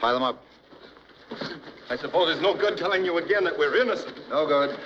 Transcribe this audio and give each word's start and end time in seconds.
Tie 0.00 0.12
them 0.12 0.22
up. 0.22 0.42
I 1.90 1.96
suppose 1.96 2.32
it's 2.32 2.42
no 2.42 2.54
good 2.54 2.78
telling 2.78 3.04
you 3.04 3.18
again 3.18 3.44
that 3.44 3.58
we're 3.58 3.76
innocent. 3.76 4.16
No 4.30 4.46
good. 4.46 4.78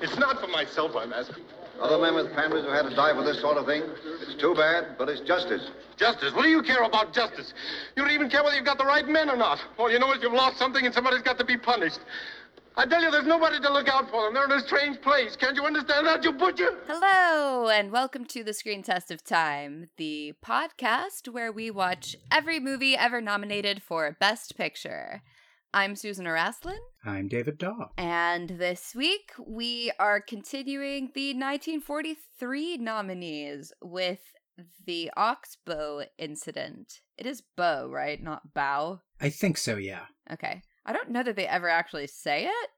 It's 0.00 0.16
not 0.16 0.40
for 0.40 0.46
myself 0.46 0.94
I'm 0.96 1.12
asking. 1.12 1.44
Other 1.80 1.98
men 1.98 2.14
with 2.14 2.32
families 2.34 2.64
who 2.64 2.70
had 2.70 2.88
to 2.88 2.94
die 2.94 3.12
for 3.14 3.24
this 3.24 3.40
sort 3.40 3.56
of 3.56 3.66
thing. 3.66 3.82
It's 4.22 4.40
too 4.40 4.54
bad, 4.54 4.96
but 4.96 5.08
it's 5.08 5.20
justice. 5.22 5.70
Justice? 5.96 6.32
What 6.32 6.42
do 6.42 6.48
you 6.48 6.62
care 6.62 6.82
about 6.84 7.12
justice? 7.12 7.52
You 7.96 8.04
don't 8.04 8.12
even 8.12 8.30
care 8.30 8.44
whether 8.44 8.54
you've 8.54 8.64
got 8.64 8.78
the 8.78 8.84
right 8.84 9.06
men 9.08 9.28
or 9.28 9.36
not. 9.36 9.58
All 9.76 9.90
you 9.90 9.98
know 9.98 10.12
is 10.12 10.22
you've 10.22 10.32
lost 10.32 10.56
something 10.56 10.84
and 10.84 10.94
somebody's 10.94 11.22
got 11.22 11.36
to 11.38 11.44
be 11.44 11.56
punished. 11.56 11.98
I 12.76 12.86
tell 12.86 13.00
you, 13.02 13.10
there's 13.10 13.26
nobody 13.26 13.60
to 13.60 13.72
look 13.72 13.88
out 13.88 14.10
for 14.10 14.24
them. 14.24 14.34
They're 14.34 14.46
in 14.46 14.52
a 14.52 14.60
strange 14.60 15.00
place. 15.00 15.36
Can't 15.36 15.54
you 15.56 15.64
understand 15.64 16.06
that, 16.06 16.24
you 16.24 16.32
butcher? 16.32 16.70
Hello, 16.88 17.68
and 17.68 17.92
welcome 17.92 18.24
to 18.26 18.42
the 18.42 18.52
Screen 18.52 18.82
Test 18.82 19.12
of 19.12 19.22
Time, 19.22 19.90
the 19.96 20.32
podcast 20.44 21.28
where 21.28 21.52
we 21.52 21.70
watch 21.70 22.16
every 22.32 22.58
movie 22.58 22.96
ever 22.96 23.20
nominated 23.20 23.80
for 23.80 24.16
Best 24.18 24.56
Picture. 24.56 25.22
I'm 25.72 25.94
Susan 25.94 26.26
Araslin, 26.26 26.78
I'm 27.04 27.28
David 27.28 27.58
Daw. 27.58 27.90
and 27.96 28.50
this 28.50 28.92
week 28.94 29.30
we 29.44 29.92
are 30.00 30.20
continuing 30.20 31.10
the 31.14 31.28
1943 31.34 32.78
nominees 32.78 33.72
with 33.82 34.20
the 34.84 35.10
Oxbow 35.16 36.04
incident. 36.18 37.00
It 37.16 37.26
is 37.26 37.42
bow, 37.56 37.86
right? 37.88 38.20
Not 38.22 38.52
bow. 38.52 39.00
I 39.20 39.30
think 39.30 39.58
so, 39.58 39.76
yeah. 39.76 40.06
Okay. 40.32 40.62
I 40.84 40.92
don't 40.92 41.10
know 41.10 41.22
that 41.22 41.36
they 41.36 41.46
ever 41.46 41.68
actually 41.68 42.06
say 42.06 42.46
it. 42.46 42.70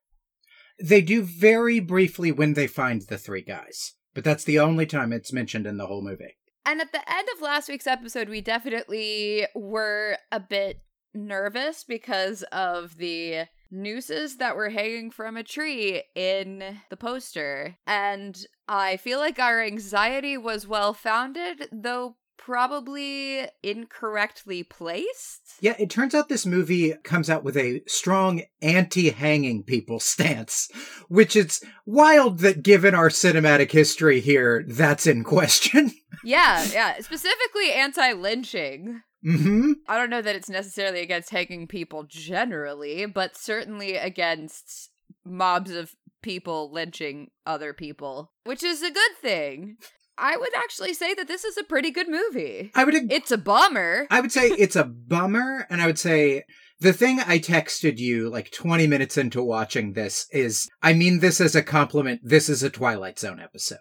They 0.78 1.00
do 1.00 1.22
very 1.22 1.80
briefly 1.80 2.30
when 2.30 2.54
they 2.54 2.66
find 2.66 3.02
the 3.02 3.18
three 3.18 3.42
guys, 3.42 3.94
but 4.14 4.24
that's 4.24 4.44
the 4.44 4.58
only 4.58 4.86
time 4.86 5.12
it's 5.12 5.32
mentioned 5.32 5.66
in 5.66 5.78
the 5.78 5.86
whole 5.86 6.02
movie. 6.02 6.36
And 6.64 6.80
at 6.80 6.92
the 6.92 7.10
end 7.10 7.28
of 7.34 7.42
last 7.42 7.68
week's 7.68 7.86
episode, 7.86 8.28
we 8.28 8.40
definitely 8.40 9.46
were 9.54 10.18
a 10.32 10.40
bit 10.40 10.82
nervous 11.14 11.84
because 11.84 12.42
of 12.52 12.98
the 12.98 13.44
nooses 13.70 14.36
that 14.36 14.56
were 14.56 14.68
hanging 14.68 15.10
from 15.10 15.36
a 15.36 15.42
tree 15.42 16.02
in 16.14 16.80
the 16.90 16.96
poster. 16.96 17.76
And 17.86 18.36
I 18.68 18.96
feel 18.96 19.18
like 19.18 19.38
our 19.38 19.62
anxiety 19.62 20.36
was 20.36 20.66
well 20.66 20.92
founded, 20.92 21.68
though 21.72 22.16
probably 22.38 23.46
incorrectly 23.62 24.62
placed. 24.62 25.54
Yeah, 25.60 25.74
it 25.78 25.90
turns 25.90 26.14
out 26.14 26.28
this 26.28 26.46
movie 26.46 26.94
comes 27.02 27.28
out 27.28 27.44
with 27.44 27.56
a 27.56 27.82
strong 27.86 28.42
anti 28.62 29.10
hanging 29.10 29.62
people 29.62 30.00
stance, 30.00 30.68
which 31.08 31.36
is 31.36 31.62
wild 31.84 32.38
that 32.40 32.62
given 32.62 32.94
our 32.94 33.08
cinematic 33.08 33.70
history 33.70 34.20
here, 34.20 34.64
that's 34.68 35.06
in 35.06 35.24
question. 35.24 35.92
Yeah, 36.24 36.64
yeah. 36.72 37.00
Specifically 37.00 37.70
anti 37.72 38.12
lynching. 38.12 39.02
hmm. 39.22 39.72
I 39.86 39.96
don't 39.96 40.10
know 40.10 40.22
that 40.22 40.34
it's 40.34 40.48
necessarily 40.48 41.00
against 41.00 41.30
hanging 41.30 41.68
people 41.68 42.04
generally, 42.08 43.06
but 43.06 43.36
certainly 43.36 43.96
against 43.96 44.90
mobs 45.24 45.70
of 45.70 45.94
people 46.22 46.72
lynching 46.72 47.30
other 47.46 47.72
people, 47.72 48.32
which 48.44 48.64
is 48.64 48.82
a 48.82 48.90
good 48.90 49.12
thing. 49.20 49.76
I 50.18 50.36
would 50.36 50.54
actually 50.56 50.94
say 50.94 51.14
that 51.14 51.28
this 51.28 51.44
is 51.44 51.56
a 51.56 51.64
pretty 51.64 51.90
good 51.90 52.08
movie. 52.08 52.70
I 52.74 52.84
would 52.84 52.94
ag- 52.94 53.12
It's 53.12 53.30
a 53.30 53.38
bummer. 53.38 54.06
I 54.10 54.20
would 54.20 54.32
say 54.32 54.48
it's 54.48 54.76
a 54.76 54.84
bummer, 54.84 55.66
and 55.68 55.82
I 55.82 55.86
would 55.86 55.98
say 55.98 56.44
the 56.80 56.92
thing 56.92 57.20
I 57.20 57.38
texted 57.38 57.98
you 57.98 58.28
like 58.30 58.50
20 58.50 58.86
minutes 58.86 59.16
into 59.16 59.42
watching 59.42 59.92
this 59.92 60.26
is 60.30 60.68
I 60.82 60.92
mean 60.94 61.20
this 61.20 61.40
as 61.40 61.54
a 61.54 61.62
compliment. 61.62 62.20
This 62.22 62.48
is 62.48 62.62
a 62.62 62.70
Twilight 62.70 63.18
Zone 63.18 63.40
episode. 63.40 63.78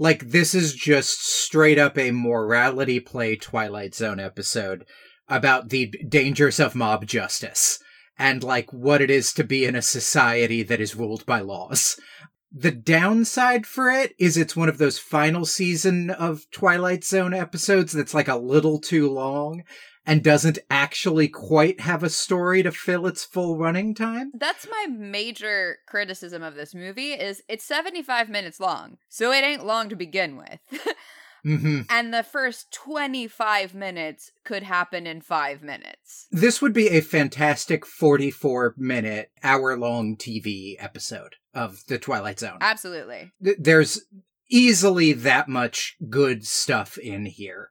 Like, 0.00 0.30
this 0.30 0.54
is 0.54 0.74
just 0.74 1.26
straight 1.26 1.78
up 1.78 1.98
a 1.98 2.12
morality 2.12 3.00
play 3.00 3.34
Twilight 3.34 3.94
Zone 3.96 4.20
episode 4.20 4.84
about 5.28 5.70
the 5.70 5.92
dangers 6.08 6.60
of 6.60 6.76
mob 6.76 7.04
justice 7.04 7.80
and 8.16 8.44
like 8.44 8.72
what 8.72 9.02
it 9.02 9.10
is 9.10 9.32
to 9.32 9.44
be 9.44 9.64
in 9.64 9.74
a 9.74 9.82
society 9.82 10.62
that 10.62 10.80
is 10.80 10.94
ruled 10.94 11.26
by 11.26 11.40
laws. 11.40 11.98
The 12.50 12.70
downside 12.70 13.66
for 13.66 13.90
it 13.90 14.14
is 14.18 14.36
it's 14.36 14.56
one 14.56 14.68
of 14.68 14.78
those 14.78 14.98
final 14.98 15.44
season 15.44 16.10
of 16.10 16.50
Twilight 16.50 17.04
Zone 17.04 17.34
episodes 17.34 17.92
that's 17.92 18.14
like 18.14 18.28
a 18.28 18.36
little 18.36 18.78
too 18.78 19.10
long 19.10 19.64
and 20.06 20.24
doesn't 20.24 20.58
actually 20.70 21.28
quite 21.28 21.80
have 21.80 22.02
a 22.02 22.08
story 22.08 22.62
to 22.62 22.72
fill 22.72 23.06
its 23.06 23.22
full 23.22 23.58
running 23.58 23.94
time. 23.94 24.32
That's 24.34 24.66
my 24.66 24.86
major 24.88 25.80
criticism 25.86 26.42
of 26.42 26.54
this 26.54 26.74
movie 26.74 27.12
is 27.12 27.42
it's 27.46 27.64
75 27.64 28.30
minutes 28.30 28.58
long. 28.58 28.96
So 29.10 29.30
it 29.30 29.44
ain't 29.44 29.66
long 29.66 29.90
to 29.90 29.96
begin 29.96 30.38
with. 30.38 30.58
hmm 31.56 31.80
and 31.90 32.12
the 32.12 32.22
first 32.22 32.70
25 32.72 33.74
minutes 33.74 34.32
could 34.44 34.62
happen 34.62 35.06
in 35.06 35.20
5 35.20 35.62
minutes. 35.62 36.26
This 36.30 36.60
would 36.60 36.72
be 36.72 36.88
a 36.88 37.00
fantastic 37.00 37.86
44 37.86 38.74
minute, 38.76 39.30
hour 39.42 39.76
long 39.76 40.16
TV 40.16 40.76
episode 40.78 41.36
of 41.54 41.84
The 41.88 41.98
Twilight 41.98 42.38
Zone. 42.38 42.58
Absolutely. 42.60 43.32
There's 43.40 44.02
easily 44.50 45.12
that 45.12 45.48
much 45.48 45.96
good 46.08 46.46
stuff 46.46 46.98
in 46.98 47.26
here. 47.26 47.70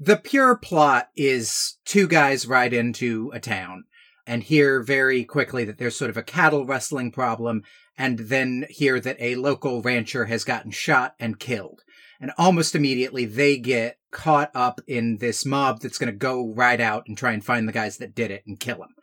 The 0.00 0.16
pure 0.16 0.56
plot 0.56 1.08
is 1.16 1.78
two 1.84 2.06
guys 2.06 2.46
ride 2.46 2.72
into 2.72 3.30
a 3.34 3.40
town 3.40 3.84
and 4.26 4.42
hear 4.42 4.82
very 4.82 5.24
quickly 5.24 5.64
that 5.64 5.78
there's 5.78 5.96
sort 5.96 6.10
of 6.10 6.16
a 6.16 6.22
cattle 6.22 6.66
rustling 6.66 7.10
problem, 7.10 7.62
and 7.96 8.18
then 8.18 8.66
hear 8.68 9.00
that 9.00 9.16
a 9.18 9.36
local 9.36 9.80
rancher 9.80 10.26
has 10.26 10.44
gotten 10.44 10.70
shot 10.70 11.14
and 11.18 11.40
killed. 11.40 11.82
And 12.20 12.32
almost 12.36 12.74
immediately 12.74 13.24
they 13.24 13.58
get 13.58 13.98
caught 14.10 14.50
up 14.54 14.80
in 14.86 15.18
this 15.18 15.44
mob 15.44 15.80
that's 15.80 15.98
going 15.98 16.10
to 16.12 16.18
go 16.18 16.52
right 16.54 16.80
out 16.80 17.04
and 17.06 17.16
try 17.16 17.32
and 17.32 17.44
find 17.44 17.68
the 17.68 17.72
guys 17.72 17.98
that 17.98 18.14
did 18.14 18.30
it 18.30 18.42
and 18.46 18.58
kill 18.58 18.78
them. 18.78 18.94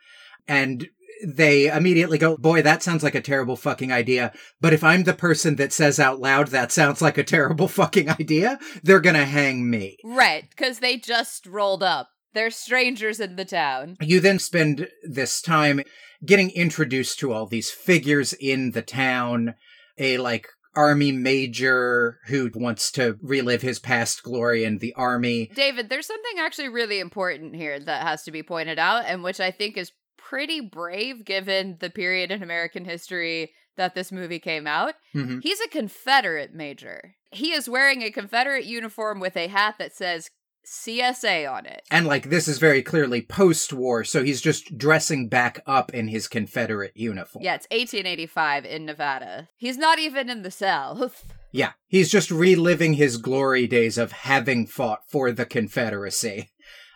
And 0.48 0.90
they 1.26 1.68
immediately 1.68 2.18
go, 2.18 2.36
boy, 2.36 2.62
that 2.62 2.84
sounds 2.84 3.04
like 3.04 3.16
a 3.16 3.22
terrible 3.22 3.56
fucking 3.56 3.92
idea. 3.92 4.34
But 4.60 4.74
if 4.74 4.84
I'm 4.84 5.04
the 5.04 5.14
person 5.14 5.56
that 5.56 5.72
says 5.72 6.00
out 6.00 6.20
loud, 6.20 6.48
that 6.48 6.72
sounds 6.72 7.02
like 7.02 7.18
a 7.18 7.24
terrible 7.24 7.68
fucking 7.68 8.10
idea, 8.10 8.60
they're 8.84 9.00
going 9.00 9.16
to 9.16 9.26
hang 9.26 9.70
me. 9.70 9.98
Right, 10.04 10.50
because 10.50 10.80
they 10.80 10.98
just 10.98 11.46
rolled 11.46 11.84
up. 11.84 12.10
They're 12.34 12.52
strangers 12.52 13.22
in 13.22 13.38
the 13.38 13.46
town. 13.46 13.96
You 14.02 14.20
then 14.20 14.40
spend 14.40 14.90
this 15.10 15.42
time 15.42 15.82
getting 16.26 16.50
introduced 16.52 17.18
to 17.20 17.32
all 17.32 17.46
these 17.46 17.72
figures 17.72 18.34
in 18.34 18.72
the 18.72 18.82
town, 18.82 19.56
a 19.98 20.18
like 20.18 20.48
army 20.76 21.12
major 21.12 22.20
who 22.28 22.50
wants 22.54 22.92
to 22.92 23.18
relive 23.22 23.62
his 23.62 23.80
past 23.80 24.24
glory 24.24 24.64
in 24.64 24.80
the 24.80 24.94
army. 24.96 25.50
David, 25.56 25.90
there's 25.90 26.08
something 26.08 26.40
actually 26.40 26.70
really 26.70 27.00
important 27.00 27.56
here 27.56 27.80
that 27.80 28.04
has 28.04 28.24
to 28.24 28.32
be 28.32 28.44
pointed 28.44 28.80
out, 28.80 29.06
and 29.06 29.24
which 29.24 29.40
I 29.40 29.52
think 29.52 29.78
is 29.78 29.92
pretty 30.18 30.60
brave 30.60 31.24
given 31.26 31.78
the 31.80 31.90
period 31.90 32.32
in 32.32 32.42
American 32.42 32.86
history 32.86 33.52
that 33.78 33.94
this 33.94 34.12
movie 34.12 34.40
came 34.40 34.68
out. 34.68 34.96
Mhm. 35.14 35.42
He's 35.44 35.60
a 35.60 35.68
Confederate 35.68 36.54
major. 36.54 37.16
He 37.32 37.52
is 37.52 37.70
wearing 37.70 38.02
a 38.02 38.12
Confederate 38.12 38.66
uniform 38.66 39.20
with 39.20 39.36
a 39.36 39.48
hat 39.48 39.76
that 39.80 39.94
says 39.94 40.30
CSA 40.66 41.52
on 41.52 41.66
it. 41.66 41.84
And 41.92 42.06
like 42.06 42.30
this 42.30 42.48
is 42.48 42.58
very 42.58 42.82
clearly 42.82 43.22
post-war, 43.22 44.04
so 44.04 44.24
he's 44.24 44.42
just 44.42 44.78
dressing 44.78 45.30
back 45.30 45.62
up 45.66 45.94
in 45.94 46.08
his 46.08 46.28
Confederate 46.28 46.94
uniform. 46.96 47.44
Yeah, 47.44 47.56
it's 47.56 47.68
1885 47.72 48.66
in 48.66 48.86
Nevada. 48.86 49.50
He's 49.58 49.78
not 49.78 50.00
even 50.00 50.30
in 50.30 50.44
the 50.44 50.52
South. 50.52 51.34
Yeah, 51.52 51.72
he's 51.88 52.12
just 52.12 52.32
reliving 52.32 52.96
his 52.96 53.18
glory 53.18 53.68
days 53.68 53.98
of 53.98 54.12
having 54.12 54.68
fought 54.68 55.02
for 55.10 55.32
the 55.32 55.46
Confederacy 55.46 56.50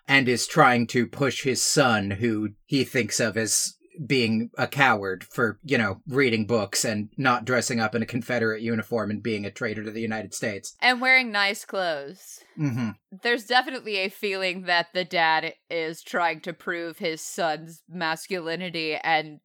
and 0.08 0.28
is 0.28 0.48
trying 0.48 0.88
to 0.88 1.08
push 1.08 1.44
his 1.44 1.62
son, 1.62 2.12
who 2.12 2.50
he 2.66 2.84
thinks 2.84 3.20
of 3.20 3.38
as 3.38 3.76
being 4.06 4.50
a 4.58 4.68
coward 4.68 5.24
for, 5.24 5.60
you 5.64 5.78
know, 5.78 6.02
reading 6.08 6.46
books 6.46 6.86
and 6.86 7.10
not 7.18 7.46
dressing 7.46 7.80
up 7.80 7.96
in 7.96 8.02
a 8.02 8.08
Confederate 8.08 8.62
uniform 8.62 9.10
and 9.12 9.22
being 9.22 9.46
a 9.46 9.52
traitor 9.52 9.84
to 9.84 9.92
the 9.92 10.02
United 10.02 10.34
States. 10.34 10.76
And 10.82 11.02
wearing 11.02 11.32
nice 11.32 11.66
clothes. 11.66 12.40
hmm 12.56 12.92
There's 13.24 13.46
definitely 13.46 13.98
a 13.98 14.10
feeling 14.10 14.64
that 14.64 14.88
the 14.94 15.06
dad 15.06 15.54
is 15.70 16.02
trying 16.02 16.42
to 16.42 16.54
prove 16.54 16.98
his 16.98 17.22
son's 17.22 17.84
masculinity 17.90 18.96
and 18.96 19.40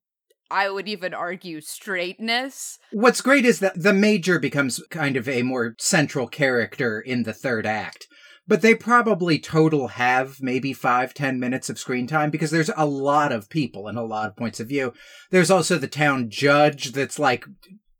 I 0.50 0.70
would 0.70 0.88
even 0.88 1.14
argue 1.14 1.60
straightness. 1.60 2.78
What's 2.92 3.20
great 3.20 3.44
is 3.44 3.60
that 3.60 3.80
the 3.82 3.92
Major 3.92 4.38
becomes 4.38 4.80
kind 4.90 5.16
of 5.16 5.28
a 5.28 5.42
more 5.42 5.74
central 5.78 6.28
character 6.28 7.00
in 7.00 7.22
the 7.22 7.32
third 7.32 7.66
act. 7.66 8.06
But 8.46 8.60
they 8.60 8.74
probably 8.74 9.38
total 9.38 9.88
have 9.88 10.36
maybe 10.40 10.72
five, 10.72 11.14
ten 11.14 11.40
minutes 11.40 11.70
of 11.70 11.78
screen 11.78 12.06
time 12.06 12.30
because 12.30 12.50
there's 12.50 12.70
a 12.76 12.86
lot 12.86 13.32
of 13.32 13.48
people 13.48 13.86
and 13.88 13.96
a 13.96 14.02
lot 14.02 14.28
of 14.28 14.36
points 14.36 14.60
of 14.60 14.68
view. 14.68 14.92
There's 15.30 15.50
also 15.50 15.78
the 15.78 15.88
town 15.88 16.28
judge 16.28 16.92
that's 16.92 17.18
like, 17.18 17.46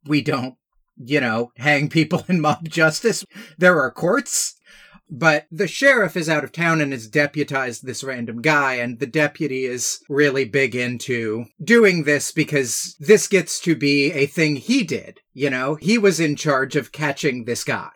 we 0.04 0.20
don't, 0.20 0.56
you 0.96 1.20
know, 1.20 1.50
hang 1.56 1.88
people 1.88 2.24
in 2.28 2.40
mob 2.40 2.68
justice. 2.68 3.24
There 3.56 3.80
are 3.80 3.90
courts. 3.90 4.54
But 5.10 5.46
the 5.50 5.68
sheriff 5.68 6.16
is 6.16 6.28
out 6.28 6.44
of 6.44 6.52
town 6.52 6.80
and 6.80 6.90
has 6.92 7.06
deputized 7.06 7.84
this 7.84 8.02
random 8.02 8.40
guy, 8.40 8.74
and 8.74 8.98
the 8.98 9.06
deputy 9.06 9.64
is 9.64 10.00
really 10.08 10.46
big 10.46 10.74
into 10.74 11.44
doing 11.62 12.04
this 12.04 12.32
because 12.32 12.96
this 12.98 13.28
gets 13.28 13.60
to 13.60 13.76
be 13.76 14.12
a 14.12 14.26
thing 14.26 14.56
he 14.56 14.82
did. 14.82 15.20
You 15.34 15.50
know, 15.50 15.74
he 15.74 15.98
was 15.98 16.20
in 16.20 16.36
charge 16.36 16.74
of 16.74 16.90
catching 16.90 17.44
this 17.44 17.64
guy 17.64 17.90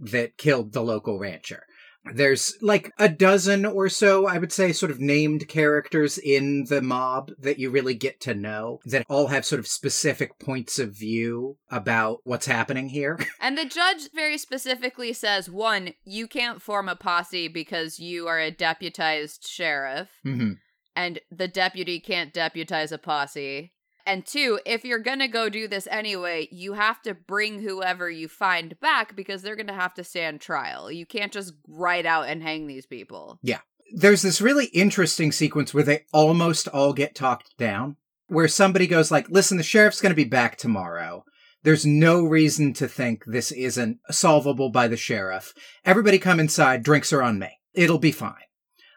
that 0.00 0.38
killed 0.38 0.72
the 0.72 0.82
local 0.82 1.18
rancher. 1.18 1.64
There's 2.04 2.56
like 2.62 2.92
a 2.98 3.08
dozen 3.08 3.66
or 3.66 3.88
so, 3.88 4.26
I 4.26 4.38
would 4.38 4.52
say, 4.52 4.72
sort 4.72 4.90
of 4.90 5.00
named 5.00 5.48
characters 5.48 6.18
in 6.18 6.64
the 6.64 6.80
mob 6.80 7.32
that 7.38 7.58
you 7.58 7.70
really 7.70 7.94
get 7.94 8.20
to 8.22 8.34
know 8.34 8.80
that 8.86 9.04
all 9.08 9.26
have 9.28 9.44
sort 9.44 9.58
of 9.58 9.66
specific 9.66 10.38
points 10.38 10.78
of 10.78 10.94
view 10.94 11.58
about 11.70 12.20
what's 12.24 12.46
happening 12.46 12.88
here. 12.88 13.18
And 13.40 13.56
the 13.56 13.64
judge 13.64 14.10
very 14.14 14.36
specifically 14.36 15.12
says 15.12 15.48
one, 15.48 15.94
you 16.04 16.26
can't 16.26 16.60
form 16.60 16.88
a 16.88 16.96
posse 16.96 17.48
because 17.48 17.98
you 17.98 18.26
are 18.26 18.38
a 18.38 18.50
deputized 18.50 19.46
sheriff, 19.46 20.08
hmm 20.22 20.54
and 20.98 21.20
the 21.30 21.46
deputy 21.46 22.00
can't 22.00 22.34
deputize 22.34 22.90
a 22.90 22.98
posse. 22.98 23.72
And 24.08 24.24
two, 24.24 24.58
if 24.64 24.86
you're 24.86 24.98
gonna 24.98 25.28
go 25.28 25.50
do 25.50 25.68
this 25.68 25.86
anyway, 25.90 26.48
you 26.50 26.72
have 26.72 27.02
to 27.02 27.12
bring 27.12 27.60
whoever 27.60 28.10
you 28.10 28.26
find 28.26 28.80
back 28.80 29.14
because 29.14 29.42
they're 29.42 29.54
gonna 29.54 29.74
have 29.74 29.92
to 29.94 30.04
stand 30.04 30.40
trial. 30.40 30.90
You 30.90 31.04
can't 31.04 31.30
just 31.30 31.52
write 31.68 32.06
out 32.06 32.26
and 32.26 32.42
hang 32.42 32.66
these 32.66 32.86
people. 32.86 33.38
Yeah. 33.42 33.60
There's 33.92 34.22
this 34.22 34.40
really 34.40 34.66
interesting 34.66 35.30
sequence 35.30 35.74
where 35.74 35.84
they 35.84 36.06
almost 36.12 36.68
all 36.68 36.94
get 36.94 37.14
talked 37.14 37.56
down, 37.58 37.96
where 38.28 38.48
somebody 38.48 38.86
goes 38.86 39.10
like, 39.10 39.28
listen, 39.28 39.58
the 39.58 39.62
sheriff's 39.62 40.00
going 40.00 40.10
to 40.10 40.16
be 40.16 40.24
back 40.24 40.56
tomorrow. 40.56 41.24
There's 41.62 41.84
no 41.84 42.22
reason 42.24 42.72
to 42.74 42.88
think 42.88 43.24
this 43.26 43.50
isn't 43.50 43.98
solvable 44.10 44.70
by 44.70 44.88
the 44.88 44.96
sheriff. 44.96 45.52
Everybody 45.84 46.18
come 46.18 46.38
inside, 46.38 46.82
drinks 46.82 47.12
are 47.12 47.22
on 47.22 47.38
me. 47.38 47.58
It'll 47.74 47.98
be 47.98 48.12
fine. 48.12 48.34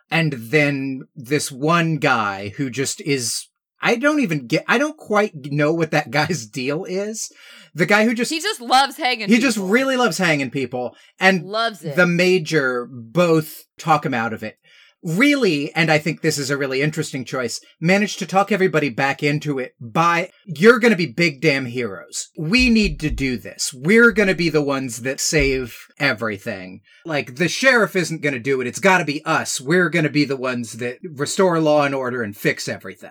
And 0.10 0.34
then 0.34 1.08
this 1.16 1.52
one 1.52 1.96
guy 1.98 2.50
who 2.50 2.69
just 2.69 3.00
is, 3.02 3.48
I 3.81 3.95
don't 3.95 4.19
even 4.19 4.48
get, 4.48 4.63
I 4.68 4.78
don't 4.78 4.98
quite 4.98 5.33
know 5.36 5.74
what 5.74 5.92
that 5.92 6.12
guy's 6.12 6.45
deal 6.45 6.86
is. 6.86 7.31
The 7.74 7.86
guy 7.86 8.06
who 8.06 8.13
just, 8.13 8.31
He 8.31 8.39
just 8.39 8.62
loves 8.62 8.98
hanging. 8.98 9.30
he 9.30 9.39
just 9.39 9.57
really 9.57 9.95
loves 9.95 10.18
hanging 10.18 10.51
people. 10.51 10.95
And 11.19 11.44
loves 11.44 11.83
it. 11.83 11.95
the 11.95 12.06
major 12.07 12.88
both 12.92 13.63
talk 13.78 14.06
him 14.06 14.13
out 14.13 14.33
of 14.33 14.44
it. 14.44 14.57
Really, 15.04 15.74
and 15.74 15.92
I 15.92 15.98
think 15.98 16.22
this 16.22 16.38
is 16.38 16.51
a 16.51 16.57
really 16.57 16.83
interesting 16.83 17.25
choice, 17.25 17.60
managed 17.80 18.19
to 18.19 18.28
talk 18.28 18.51
everybody 18.51 18.89
back 18.89 19.24
into 19.24 19.57
it 19.57 19.74
by, 19.81 20.30
you're 20.45 20.77
gonna 20.77 20.95
be 20.95 21.07
big 21.07 21.42
damn 21.42 21.66
heroes. 21.66 22.30
We 22.38 22.69
need 22.69 23.00
to 23.00 23.10
do 23.10 23.38
this. 23.38 23.74
We're 23.74 24.12
gonna 24.12 24.36
be 24.36 24.50
the 24.50 24.62
ones 24.62 25.01
that 25.01 25.19
save 25.19 25.75
everything. 25.98 26.81
Like, 27.04 27.38
the 27.38 27.48
sheriff 27.50 27.95
isn't 27.95 28.22
gonna 28.22 28.38
do 28.38 28.62
it. 28.62 28.68
It's 28.68 28.80
gotta 28.80 29.06
be 29.06 29.25
us. 29.25 29.60
We're 29.60 29.89
gonna 29.89 30.10
be 30.10 30.24
the 30.24 30.38
ones 30.38 30.74
that 30.74 31.00
restore 31.04 31.60
law 31.60 31.84
and 31.84 31.95
order 31.95 32.22
and 32.22 32.38
fix 32.38 32.68
everything. 32.68 33.10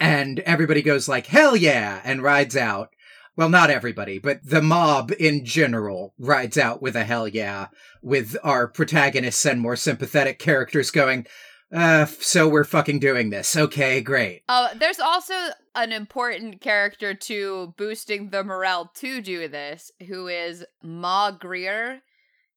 And 0.00 0.40
everybody 0.40 0.82
goes 0.82 1.08
like, 1.08 1.26
hell 1.26 1.54
yeah, 1.54 2.00
and 2.04 2.22
rides 2.22 2.56
out. 2.56 2.88
Well, 3.36 3.50
not 3.50 3.70
everybody, 3.70 4.18
but 4.18 4.40
the 4.42 4.62
mob 4.62 5.12
in 5.18 5.44
general 5.44 6.14
rides 6.18 6.58
out 6.58 6.82
with 6.82 6.96
a 6.96 7.04
hell 7.04 7.28
yeah, 7.28 7.68
with 8.02 8.36
our 8.42 8.66
protagonists 8.66 9.46
and 9.46 9.60
more 9.60 9.76
sympathetic 9.76 10.38
characters 10.38 10.90
going, 10.90 11.26
uh, 11.72 12.06
so 12.06 12.48
we're 12.48 12.64
fucking 12.64 12.98
doing 12.98 13.30
this. 13.30 13.56
Okay, 13.56 14.00
great. 14.00 14.42
Oh, 14.48 14.70
there's 14.74 14.98
also 14.98 15.34
an 15.74 15.92
important 15.92 16.60
character 16.60 17.14
to 17.14 17.74
boosting 17.76 18.30
the 18.30 18.42
morale 18.42 18.90
to 18.96 19.22
do 19.22 19.46
this, 19.46 19.92
who 20.08 20.26
is 20.26 20.64
Ma 20.82 21.30
Grier, 21.30 22.00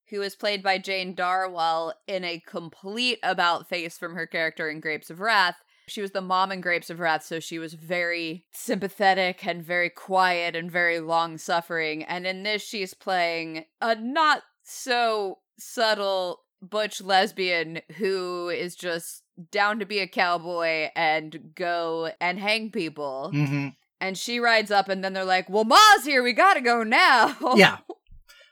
who 0.10 0.22
is 0.22 0.36
played 0.36 0.64
by 0.64 0.80
Jane 0.80 1.14
Darwell 1.14 1.94
in 2.08 2.24
a 2.24 2.42
complete 2.48 3.20
about 3.22 3.70
face 3.70 3.98
from 3.98 4.16
her 4.16 4.26
character 4.26 4.70
in 4.70 4.80
Grapes 4.80 5.12
of 5.12 5.20
Wrath. 5.20 5.58
She 5.88 6.02
was 6.02 6.12
the 6.12 6.22
mom 6.22 6.52
in 6.52 6.62
Grapes 6.62 6.90
of 6.90 7.00
Wrath, 7.00 7.24
so 7.24 7.40
she 7.40 7.60
was 7.60 7.74
very 7.74 8.46
sympathetic 8.52 9.46
and 9.46 9.64
very 9.64 9.90
quiet 9.90 10.56
and 10.56 10.72
very 10.72 11.00
long 11.00 11.38
suffering. 11.38 12.04
And 12.04 12.26
in 12.26 12.44
this, 12.44 12.62
she's 12.62 12.94
playing 12.94 13.66
a 13.82 13.96
not 13.96 14.44
so 14.64 15.40
subtle 15.58 16.42
butch 16.62 17.02
lesbian 17.02 17.82
who 17.98 18.50
is 18.50 18.76
just 18.76 19.24
down 19.52 19.80
to 19.80 19.86
be 19.86 20.00
a 20.00 20.08
cowboy 20.08 20.90
and 20.96 21.52
go 21.56 22.12
and 22.22 22.40
hang 22.40 22.72
people. 22.72 23.32
hmm 23.34 23.70
And 24.00 24.18
she 24.18 24.40
rides 24.40 24.72
up, 24.72 24.90
and 24.90 25.04
then 25.04 25.14
they're 25.14 25.26
like, 25.26 25.50
Well, 25.50 25.66
Ma's 25.66 26.06
here. 26.06 26.24
We 26.24 26.34
gotta 26.34 26.62
go 26.62 26.84
now. 26.84 27.36
Yeah. 27.56 27.78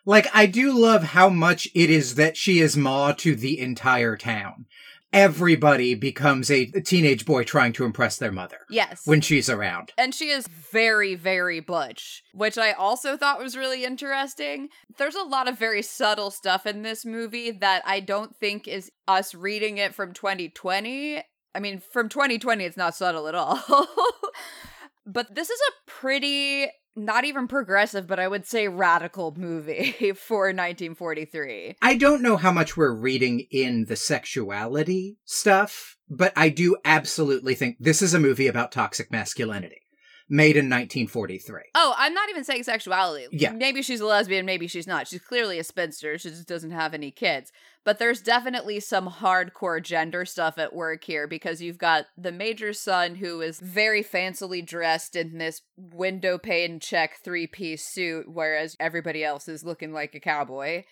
Like, 0.04 0.28
I 0.34 0.48
do 0.48 0.74
love 0.74 1.04
how 1.04 1.30
much 1.30 1.68
it 1.76 1.92
is 1.92 2.16
that 2.16 2.36
she 2.36 2.60
is 2.60 2.76
Ma 2.76 3.12
to 3.14 3.36
the 3.36 3.60
entire 3.60 4.18
town. 4.18 4.66
Everybody 5.14 5.94
becomes 5.94 6.50
a 6.50 6.66
teenage 6.68 7.26
boy 7.26 7.44
trying 7.44 7.74
to 7.74 7.84
impress 7.84 8.18
their 8.18 8.32
mother 8.32 8.60
Yes. 8.70 9.02
when 9.06 9.20
she's 9.20 9.50
around. 9.50 9.92
and 9.98 10.16
she 10.16 10.30
is 10.30 10.48
very, 10.48 11.16
very 11.16 11.60
butch, 11.60 12.24
which 12.34 12.58
I 12.58 12.72
also 12.72 13.18
thought 13.18 13.40
was 13.40 13.58
really 13.58 13.84
interesting. 13.84 14.70
There's 14.98 15.16
a 15.16 15.24
lot 15.24 15.50
of 15.50 15.60
very 15.60 15.82
subtle 15.82 16.32
stuff 16.32 16.66
in 16.66 16.84
this 16.84 17.06
movie 17.06 17.52
that 17.52 17.82
I 17.86 18.00
don't 18.00 18.36
think 18.38 18.68
is 18.70 18.90
us 19.08 19.36
reading 19.36 19.78
it 19.78 19.94
from 19.94 20.14
2020. 20.14 21.22
I 21.54 21.60
mean, 21.60 21.82
from 21.92 22.08
2020, 22.08 22.64
it's 22.64 22.78
not 22.78 22.96
subtle 22.96 23.28
at 23.28 23.36
all. 23.36 23.60
but 25.06 25.36
this 25.36 25.50
is 25.50 25.60
a 25.60 25.92
pretty, 25.92 26.68
not 26.96 27.26
even 27.26 27.48
progressive, 27.48 28.08
but 28.08 28.20
I 28.20 28.28
would 28.28 28.46
say 28.46 28.68
radical 28.68 29.34
movie 29.38 29.92
for 30.16 30.48
1943. 30.48 31.78
I 31.82 31.96
don't 31.96 32.22
know 32.22 32.38
how 32.38 32.52
much 32.52 32.76
we're 32.76 32.94
reading 32.94 33.48
in 33.52 33.86
the 33.86 33.96
sexuality 33.96 35.18
stuff, 35.26 35.98
but 36.10 36.34
I 36.36 36.50
do 36.50 36.78
absolutely 36.84 37.56
think 37.56 37.78
this 37.80 38.02
is 38.02 38.14
a 38.14 38.20
movie 38.20 38.48
about 38.48 38.72
toxic 38.72 39.12
masculinity, 39.12 39.82
made 40.30 40.58
in 40.58 40.66
1943. 40.66 41.62
Oh, 41.76 41.94
I'm 41.98 42.14
not 42.14 42.30
even 42.30 42.44
saying 42.44 42.64
sexuality. 42.64 43.28
Yeah. 43.32 43.52
Maybe 43.52 43.82
she's 43.82 44.02
a 44.02 44.06
lesbian, 44.06 44.46
maybe 44.46 44.68
she's 44.68 44.88
not. 44.88 45.08
She's 45.08 45.22
clearly 45.22 45.60
a 45.60 45.64
spinster. 45.64 46.18
She 46.18 46.30
just 46.30 46.48
doesn't 46.48 46.72
have 46.72 46.94
any 46.94 47.12
kids. 47.12 47.52
But 47.84 47.98
there's 47.98 48.22
definitely 48.22 48.80
some 48.80 49.10
hardcore 49.10 49.82
gender 49.82 50.24
stuff 50.24 50.60
at 50.60 50.76
work 50.76 51.04
here 51.04 51.26
because 51.28 51.62
you've 51.62 51.80
got 51.80 52.06
the 52.16 52.32
major 52.32 52.74
son 52.74 53.16
who 53.16 53.42
is 53.42 53.60
very 53.60 54.04
fancily 54.04 54.64
dressed 54.64 55.16
in 55.16 55.40
this 55.40 55.62
window 55.76 56.38
pane 56.38 56.80
check 56.80 57.18
three 57.24 57.48
piece 57.48 57.84
suit, 57.84 58.26
whereas 58.32 58.76
everybody 58.80 59.24
else 59.24 59.48
is 59.48 59.64
looking 59.64 59.94
like 59.94 60.14
a 60.14 60.20
cowboy. 60.20 60.84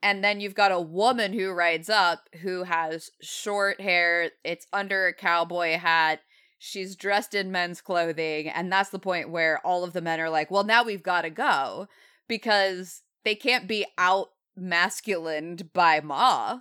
And 0.00 0.22
then 0.22 0.40
you've 0.40 0.54
got 0.54 0.70
a 0.70 0.80
woman 0.80 1.32
who 1.32 1.50
rides 1.50 1.88
up 1.88 2.28
who 2.42 2.62
has 2.62 3.10
short 3.20 3.80
hair, 3.80 4.30
it's 4.44 4.66
under 4.72 5.08
a 5.08 5.14
cowboy 5.14 5.76
hat. 5.76 6.20
She's 6.60 6.94
dressed 6.94 7.34
in 7.34 7.50
men's 7.50 7.80
clothing, 7.80 8.48
and 8.48 8.70
that's 8.70 8.90
the 8.90 8.98
point 8.98 9.30
where 9.30 9.64
all 9.66 9.84
of 9.84 9.92
the 9.92 10.00
men 10.00 10.20
are 10.20 10.30
like, 10.30 10.50
well, 10.50 10.64
now 10.64 10.84
we've 10.84 11.02
got 11.02 11.22
to 11.22 11.30
go 11.30 11.88
because 12.28 13.02
they 13.24 13.34
can't 13.34 13.68
be 13.68 13.86
out 13.96 14.28
masculined 14.58 15.72
by 15.72 16.00
Ma. 16.00 16.58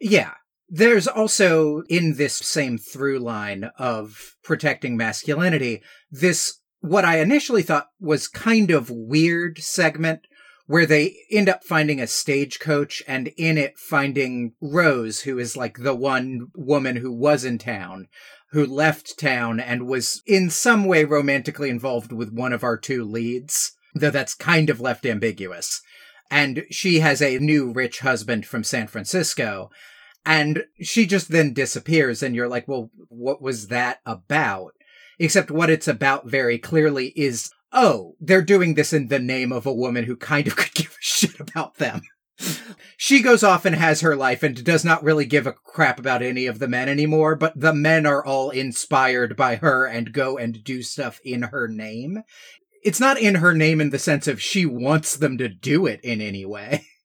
Yeah. 0.00 0.34
There's 0.68 1.06
also 1.06 1.82
in 1.88 2.16
this 2.16 2.34
same 2.34 2.78
through 2.78 3.18
line 3.18 3.70
of 3.78 4.36
protecting 4.42 4.96
masculinity, 4.96 5.82
this, 6.10 6.60
what 6.80 7.04
I 7.04 7.18
initially 7.18 7.62
thought 7.62 7.88
was 8.00 8.26
kind 8.26 8.70
of 8.70 8.88
weird 8.90 9.58
segment 9.58 10.26
where 10.66 10.86
they 10.86 11.16
end 11.30 11.50
up 11.50 11.62
finding 11.64 12.00
a 12.00 12.06
stagecoach 12.06 13.02
and 13.06 13.28
in 13.36 13.58
it 13.58 13.76
finding 13.76 14.54
Rose, 14.62 15.20
who 15.20 15.38
is 15.38 15.56
like 15.58 15.78
the 15.78 15.94
one 15.94 16.46
woman 16.54 16.96
who 16.96 17.12
was 17.12 17.44
in 17.44 17.58
town, 17.58 18.08
who 18.52 18.64
left 18.64 19.18
town 19.18 19.60
and 19.60 19.86
was 19.86 20.22
in 20.26 20.48
some 20.48 20.86
way 20.86 21.04
romantically 21.04 21.68
involved 21.68 22.12
with 22.12 22.32
one 22.32 22.54
of 22.54 22.64
our 22.64 22.78
two 22.78 23.04
leads, 23.04 23.72
though 23.94 24.10
that's 24.10 24.34
kind 24.34 24.70
of 24.70 24.80
left 24.80 25.04
ambiguous. 25.04 25.82
And 26.32 26.64
she 26.70 27.00
has 27.00 27.20
a 27.20 27.38
new 27.38 27.70
rich 27.70 28.00
husband 28.00 28.46
from 28.46 28.64
San 28.64 28.86
Francisco. 28.86 29.68
And 30.24 30.64
she 30.80 31.04
just 31.04 31.28
then 31.28 31.52
disappears, 31.52 32.22
and 32.22 32.34
you're 32.34 32.48
like, 32.48 32.66
well, 32.66 32.90
what 33.10 33.42
was 33.42 33.68
that 33.68 33.98
about? 34.06 34.72
Except 35.18 35.50
what 35.50 35.68
it's 35.68 35.86
about 35.86 36.26
very 36.26 36.56
clearly 36.56 37.12
is, 37.16 37.50
oh, 37.70 38.14
they're 38.18 38.40
doing 38.40 38.74
this 38.74 38.94
in 38.94 39.08
the 39.08 39.18
name 39.18 39.52
of 39.52 39.66
a 39.66 39.74
woman 39.74 40.04
who 40.04 40.16
kind 40.16 40.46
of 40.46 40.56
could 40.56 40.72
give 40.72 40.92
a 40.92 41.02
shit 41.02 41.38
about 41.38 41.74
them. 41.74 42.00
she 42.96 43.20
goes 43.20 43.44
off 43.44 43.66
and 43.66 43.76
has 43.76 44.00
her 44.00 44.16
life 44.16 44.42
and 44.42 44.64
does 44.64 44.86
not 44.86 45.04
really 45.04 45.26
give 45.26 45.46
a 45.46 45.52
crap 45.52 45.98
about 45.98 46.22
any 46.22 46.46
of 46.46 46.60
the 46.60 46.68
men 46.68 46.88
anymore, 46.88 47.36
but 47.36 47.52
the 47.60 47.74
men 47.74 48.06
are 48.06 48.24
all 48.24 48.48
inspired 48.48 49.36
by 49.36 49.56
her 49.56 49.84
and 49.84 50.14
go 50.14 50.38
and 50.38 50.64
do 50.64 50.82
stuff 50.82 51.20
in 51.26 51.42
her 51.42 51.68
name. 51.68 52.22
It's 52.82 53.00
not 53.00 53.18
in 53.18 53.36
her 53.36 53.54
name 53.54 53.80
in 53.80 53.90
the 53.90 53.98
sense 53.98 54.26
of 54.26 54.42
she 54.42 54.66
wants 54.66 55.16
them 55.16 55.38
to 55.38 55.48
do 55.48 55.86
it 55.86 56.00
in 56.02 56.20
any 56.20 56.44
way. 56.44 56.86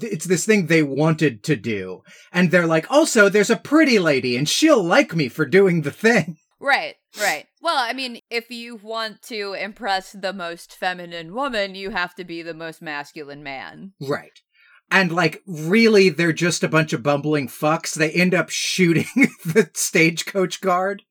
It's 0.00 0.24
this 0.24 0.44
thing 0.44 0.66
they 0.66 0.82
wanted 0.82 1.44
to 1.44 1.54
do. 1.54 2.02
And 2.32 2.50
they're 2.50 2.66
like, 2.66 2.90
also, 2.90 3.28
there's 3.28 3.50
a 3.50 3.56
pretty 3.56 4.00
lady 4.00 4.36
and 4.36 4.48
she'll 4.48 4.82
like 4.82 5.14
me 5.14 5.28
for 5.28 5.46
doing 5.46 5.82
the 5.82 5.92
thing. 5.92 6.38
Right, 6.58 6.94
right. 7.20 7.46
Well, 7.60 7.76
I 7.76 7.92
mean, 7.92 8.20
if 8.30 8.48
you 8.48 8.76
want 8.76 9.20
to 9.22 9.54
impress 9.54 10.12
the 10.12 10.32
most 10.32 10.76
feminine 10.76 11.34
woman, 11.34 11.74
you 11.74 11.90
have 11.90 12.14
to 12.14 12.24
be 12.24 12.40
the 12.40 12.54
most 12.54 12.80
masculine 12.80 13.42
man. 13.42 13.94
Right. 14.00 14.30
And 14.88 15.10
like, 15.10 15.42
really, 15.44 16.08
they're 16.08 16.32
just 16.32 16.62
a 16.62 16.68
bunch 16.68 16.92
of 16.92 17.02
bumbling 17.02 17.48
fucks. 17.48 17.94
They 17.94 18.12
end 18.12 18.32
up 18.32 18.48
shooting 18.48 19.06
the 19.44 19.70
stagecoach 19.74 20.60
guard 20.60 21.02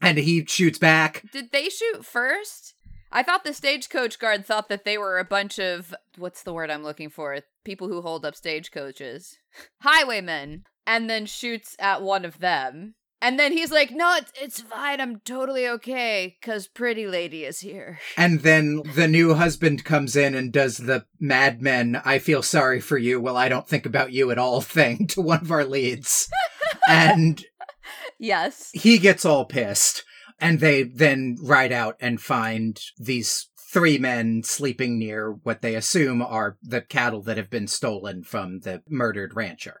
and 0.00 0.18
he 0.18 0.44
shoots 0.46 0.78
back. 0.78 1.24
Did 1.32 1.50
they 1.50 1.68
shoot 1.68 2.04
first? 2.04 2.71
I 3.12 3.22
thought 3.22 3.44
the 3.44 3.52
stagecoach 3.54 4.18
guard 4.18 4.46
thought 4.46 4.68
that 4.70 4.84
they 4.84 4.96
were 4.96 5.18
a 5.18 5.24
bunch 5.24 5.58
of 5.58 5.94
what's 6.16 6.42
the 6.42 6.52
word 6.52 6.70
I'm 6.70 6.82
looking 6.82 7.10
for? 7.10 7.38
People 7.64 7.88
who 7.88 8.00
hold 8.02 8.24
up 8.24 8.34
stagecoaches. 8.34 9.36
Highwaymen. 9.82 10.64
And 10.86 11.08
then 11.08 11.26
shoots 11.26 11.76
at 11.78 12.02
one 12.02 12.24
of 12.24 12.38
them. 12.40 12.94
And 13.20 13.38
then 13.38 13.52
he's 13.52 13.70
like, 13.70 13.92
"No, 13.92 14.16
it's, 14.16 14.32
it's 14.34 14.60
fine. 14.60 15.00
I'm 15.00 15.20
totally 15.20 15.68
okay 15.68 16.36
cuz 16.42 16.66
pretty 16.66 17.06
lady 17.06 17.44
is 17.44 17.60
here." 17.60 18.00
And 18.16 18.40
then 18.40 18.82
the 18.96 19.06
new 19.06 19.34
husband 19.34 19.84
comes 19.84 20.16
in 20.16 20.34
and 20.34 20.52
does 20.52 20.78
the 20.78 21.06
Mad 21.20 21.62
Men, 21.62 22.02
I 22.04 22.18
feel 22.18 22.42
sorry 22.42 22.80
for 22.80 22.98
you, 22.98 23.20
well, 23.20 23.36
I 23.36 23.48
don't 23.48 23.68
think 23.68 23.86
about 23.86 24.12
you 24.12 24.32
at 24.32 24.38
all 24.38 24.60
thing 24.76 25.06
to 25.08 25.20
one 25.20 25.40
of 25.42 25.52
our 25.52 25.64
leads. 25.64 26.28
and 26.88 27.44
Yes. 28.18 28.70
he 28.72 28.98
gets 28.98 29.24
all 29.24 29.44
pissed. 29.44 30.02
And 30.42 30.58
they 30.58 30.82
then 30.82 31.36
ride 31.40 31.70
out 31.70 31.96
and 32.00 32.20
find 32.20 32.78
these 32.98 33.48
three 33.72 33.96
men 33.96 34.42
sleeping 34.42 34.98
near 34.98 35.30
what 35.44 35.62
they 35.62 35.76
assume 35.76 36.20
are 36.20 36.58
the 36.60 36.80
cattle 36.80 37.22
that 37.22 37.36
have 37.36 37.48
been 37.48 37.68
stolen 37.68 38.24
from 38.24 38.58
the 38.60 38.82
murdered 38.88 39.36
rancher. 39.36 39.80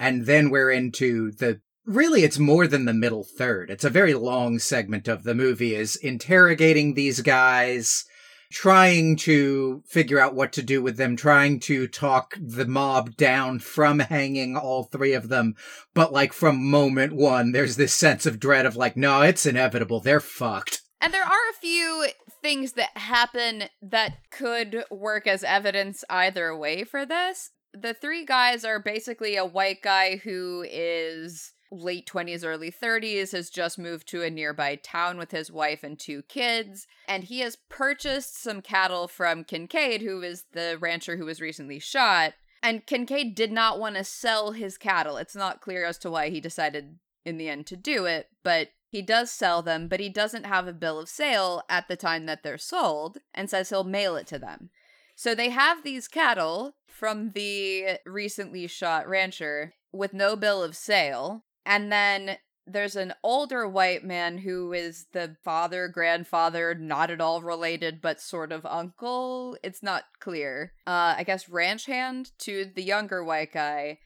And 0.00 0.26
then 0.26 0.50
we're 0.50 0.72
into 0.72 1.30
the 1.30 1.60
really 1.86 2.24
it's 2.24 2.38
more 2.38 2.66
than 2.66 2.84
the 2.84 2.92
middle 2.92 3.24
third. 3.38 3.70
It's 3.70 3.84
a 3.84 3.90
very 3.90 4.12
long 4.12 4.58
segment 4.58 5.06
of 5.06 5.22
the 5.22 5.36
movie 5.36 5.76
is 5.76 5.94
interrogating 5.94 6.94
these 6.94 7.20
guys, 7.20 8.04
trying 8.52 9.16
to 9.16 9.82
figure 9.86 10.20
out 10.20 10.34
what 10.34 10.52
to 10.52 10.62
do 10.62 10.82
with 10.82 10.96
them, 10.96 11.16
trying 11.16 11.58
to 11.58 11.88
talk 11.88 12.34
the 12.40 12.66
mob 12.66 13.16
down 13.16 13.58
from 13.58 13.98
hanging 13.98 14.56
all 14.56 14.84
three 14.84 15.14
of 15.14 15.28
them. 15.28 15.54
But 15.94 16.12
like 16.12 16.32
from 16.32 16.70
moment 16.70 17.14
one, 17.14 17.52
there's 17.52 17.76
this 17.76 17.94
sense 17.94 18.26
of 18.26 18.38
dread 18.38 18.66
of 18.66 18.76
like, 18.76 18.96
no, 18.96 19.22
it's 19.22 19.46
inevitable. 19.46 20.00
They're 20.00 20.20
fucked. 20.20 20.82
And 21.00 21.12
there 21.12 21.24
are 21.24 21.50
a 21.50 21.60
few 21.60 22.06
things 22.42 22.72
that 22.72 22.96
happen 22.96 23.64
that 23.80 24.18
could 24.30 24.84
work 24.90 25.26
as 25.26 25.42
evidence 25.42 26.04
either 26.08 26.56
way 26.56 26.84
for 26.84 27.04
this. 27.04 27.50
The 27.74 27.94
three 27.94 28.24
guys 28.24 28.64
are 28.64 28.78
basically 28.78 29.36
a 29.36 29.44
white 29.44 29.82
guy 29.82 30.16
who 30.16 30.64
is 30.68 31.52
late 31.72 32.06
20s, 32.06 32.44
early 32.44 32.70
30s, 32.70 33.32
has 33.32 33.50
just 33.50 33.78
moved 33.78 34.06
to 34.08 34.22
a 34.22 34.30
nearby 34.30 34.76
town 34.76 35.18
with 35.18 35.30
his 35.30 35.50
wife 35.50 35.82
and 35.82 35.98
two 35.98 36.22
kids, 36.22 36.86
and 37.08 37.24
he 37.24 37.40
has 37.40 37.56
purchased 37.68 38.40
some 38.40 38.60
cattle 38.60 39.08
from 39.08 39.42
Kincaid, 39.42 40.02
who 40.02 40.22
is 40.22 40.44
the 40.52 40.76
rancher 40.78 41.16
who 41.16 41.24
was 41.24 41.40
recently 41.40 41.78
shot. 41.78 42.34
And 42.62 42.86
Kincaid 42.86 43.34
did 43.34 43.50
not 43.50 43.80
want 43.80 43.96
to 43.96 44.04
sell 44.04 44.52
his 44.52 44.78
cattle. 44.78 45.16
It's 45.16 45.34
not 45.34 45.60
clear 45.60 45.84
as 45.84 45.98
to 45.98 46.10
why 46.10 46.28
he 46.28 46.40
decided 46.40 46.98
in 47.24 47.38
the 47.38 47.48
end 47.48 47.66
to 47.68 47.76
do 47.76 48.04
it, 48.04 48.28
but 48.44 48.68
he 48.88 49.02
does 49.02 49.30
sell 49.30 49.62
them, 49.62 49.88
but 49.88 50.00
he 50.00 50.10
doesn't 50.10 50.44
have 50.44 50.68
a 50.68 50.72
bill 50.72 51.00
of 51.00 51.08
sale 51.08 51.62
at 51.68 51.88
the 51.88 51.96
time 51.96 52.26
that 52.26 52.42
they're 52.42 52.58
sold 52.58 53.18
and 53.32 53.48
says 53.48 53.70
he'll 53.70 53.84
mail 53.84 54.16
it 54.16 54.26
to 54.28 54.38
them. 54.38 54.70
So 55.14 55.34
they 55.34 55.50
have 55.50 55.82
these 55.82 56.08
cattle 56.08 56.74
from 56.86 57.30
the 57.30 57.98
recently 58.04 58.66
shot 58.66 59.08
rancher 59.08 59.74
with 59.92 60.12
no 60.12 60.36
bill 60.36 60.62
of 60.62 60.76
sale. 60.76 61.44
And 61.64 61.92
then 61.92 62.38
there's 62.66 62.96
an 62.96 63.12
older 63.22 63.68
white 63.68 64.04
man 64.04 64.38
who 64.38 64.72
is 64.72 65.06
the 65.12 65.36
father, 65.42 65.88
grandfather, 65.88 66.74
not 66.74 67.10
at 67.10 67.20
all 67.20 67.42
related, 67.42 68.00
but 68.00 68.20
sort 68.20 68.52
of 68.52 68.64
uncle. 68.64 69.56
It's 69.62 69.82
not 69.82 70.04
clear. 70.20 70.72
Uh, 70.86 71.14
I 71.18 71.24
guess 71.24 71.48
ranch 71.48 71.86
hand 71.86 72.30
to 72.40 72.64
the 72.64 72.82
younger 72.82 73.24
white 73.24 73.52
guy. 73.52 73.98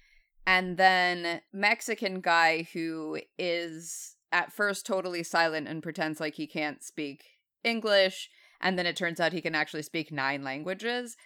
And 0.47 0.77
then 0.77 1.41
Mexican 1.53 2.21
guy 2.21 2.67
who 2.73 3.21
is 3.39 4.17
at 4.33 4.53
first 4.53 4.87
totally 4.87 5.23
silent 5.23 5.69
and 5.69 5.83
pretends 5.83 6.21
like 6.21 6.35
he 6.35 6.47
can't 6.47 6.83
speak 6.83 7.25
English. 7.63 8.31
And 8.61 8.79
then 8.79 8.87
it 8.87 8.97
turns 8.97 9.21
out 9.21 9.33
he 9.33 9.43
can 9.43 9.55
actually 9.55 9.83
speak 9.83 10.11
nine 10.11 10.43
languages 10.43 11.17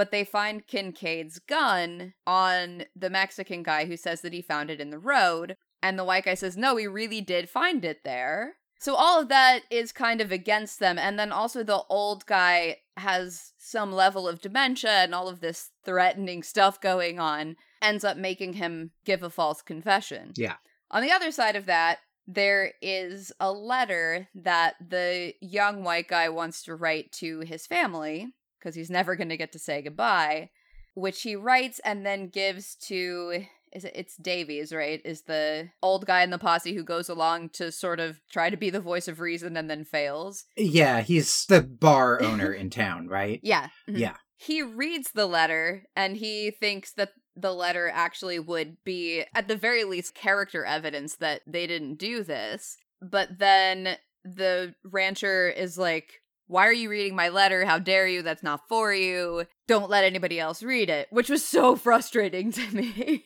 but 0.00 0.12
they 0.12 0.24
find 0.24 0.66
Kincaid's 0.66 1.38
gun 1.38 2.14
on 2.26 2.84
the 2.96 3.10
Mexican 3.10 3.62
guy 3.62 3.84
who 3.84 3.98
says 3.98 4.22
that 4.22 4.32
he 4.32 4.40
found 4.40 4.70
it 4.70 4.80
in 4.80 4.88
the 4.88 4.98
road. 4.98 5.56
And 5.82 5.98
the 5.98 6.04
white 6.04 6.24
guy 6.24 6.34
says, 6.34 6.56
no, 6.56 6.74
we 6.74 6.86
really 6.86 7.20
did 7.20 7.48
find 7.48 7.84
it 7.84 8.04
there. 8.04 8.56
So 8.80 8.94
all 8.94 9.20
of 9.20 9.28
that 9.28 9.60
is 9.70 9.92
kind 9.92 10.20
of 10.20 10.32
against 10.32 10.80
them. 10.80 10.98
And 10.98 11.18
then 11.18 11.32
also 11.32 11.62
the 11.62 11.82
old 11.90 12.24
guy 12.26 12.78
has 12.96 13.52
some 13.58 13.92
level 13.92 14.26
of 14.26 14.40
dementia 14.40 14.90
and 14.90 15.14
all 15.14 15.28
of 15.28 15.40
this 15.40 15.70
threatening 15.84 16.42
stuff 16.42 16.80
going 16.80 17.18
on, 17.18 17.56
ends 17.82 18.04
up 18.04 18.16
making 18.16 18.54
him 18.54 18.92
give 19.04 19.22
a 19.22 19.30
false 19.30 19.60
confession. 19.60 20.32
Yeah. 20.36 20.56
On 20.90 21.02
the 21.02 21.12
other 21.12 21.30
side 21.30 21.56
of 21.56 21.66
that, 21.66 21.98
there 22.26 22.72
is 22.80 23.32
a 23.38 23.52
letter 23.52 24.28
that 24.34 24.76
the 24.86 25.34
young 25.40 25.84
white 25.84 26.08
guy 26.08 26.28
wants 26.28 26.62
to 26.62 26.74
write 26.74 27.12
to 27.12 27.40
his 27.40 27.66
family 27.66 28.32
because 28.58 28.74
he's 28.74 28.90
never 28.90 29.16
going 29.16 29.30
to 29.30 29.36
get 29.36 29.52
to 29.52 29.58
say 29.58 29.82
goodbye, 29.82 30.50
which 30.94 31.22
he 31.22 31.36
writes 31.36 31.80
and 31.84 32.06
then 32.06 32.28
gives 32.28 32.76
to 32.76 33.44
is 33.72 33.84
it 33.84 33.92
it's 33.94 34.16
Davies, 34.16 34.72
right? 34.72 35.00
Is 35.04 35.22
the 35.22 35.70
old 35.82 36.06
guy 36.06 36.22
in 36.22 36.30
the 36.30 36.38
posse 36.38 36.74
who 36.74 36.82
goes 36.84 37.08
along 37.08 37.50
to 37.50 37.70
sort 37.72 38.00
of 38.00 38.20
try 38.30 38.50
to 38.50 38.56
be 38.56 38.70
the 38.70 38.80
voice 38.80 39.08
of 39.08 39.20
reason 39.20 39.56
and 39.56 39.70
then 39.70 39.84
fails. 39.84 40.44
Yeah, 40.56 41.00
he's 41.00 41.46
the 41.46 41.62
bar 41.62 42.22
owner 42.22 42.52
in 42.52 42.70
town, 42.70 43.08
right? 43.08 43.40
Yeah. 43.44 43.68
mhm. 43.88 43.98
Yeah. 43.98 44.14
He 44.36 44.62
reads 44.62 45.10
the 45.12 45.26
letter 45.26 45.84
and 45.94 46.16
he 46.16 46.50
thinks 46.50 46.92
that 46.92 47.10
the 47.36 47.52
letter 47.52 47.90
actually 47.92 48.38
would 48.38 48.76
be 48.84 49.24
at 49.34 49.48
the 49.48 49.56
very 49.56 49.84
least 49.84 50.14
character 50.14 50.64
evidence 50.64 51.16
that 51.16 51.42
they 51.46 51.66
didn't 51.66 51.96
do 51.96 52.22
this. 52.22 52.76
But 53.02 53.38
then 53.38 53.96
the 54.24 54.74
rancher 54.84 55.48
is 55.48 55.76
like 55.78 56.20
why 56.50 56.66
are 56.66 56.72
you 56.72 56.90
reading 56.90 57.14
my 57.14 57.28
letter? 57.28 57.64
How 57.64 57.78
dare 57.78 58.08
you? 58.08 58.22
That's 58.22 58.42
not 58.42 58.68
for 58.68 58.92
you. 58.92 59.44
Don't 59.68 59.88
let 59.88 60.02
anybody 60.02 60.40
else 60.40 60.64
read 60.64 60.90
it, 60.90 61.06
which 61.10 61.30
was 61.30 61.46
so 61.46 61.76
frustrating 61.76 62.50
to 62.50 62.74
me. 62.74 63.24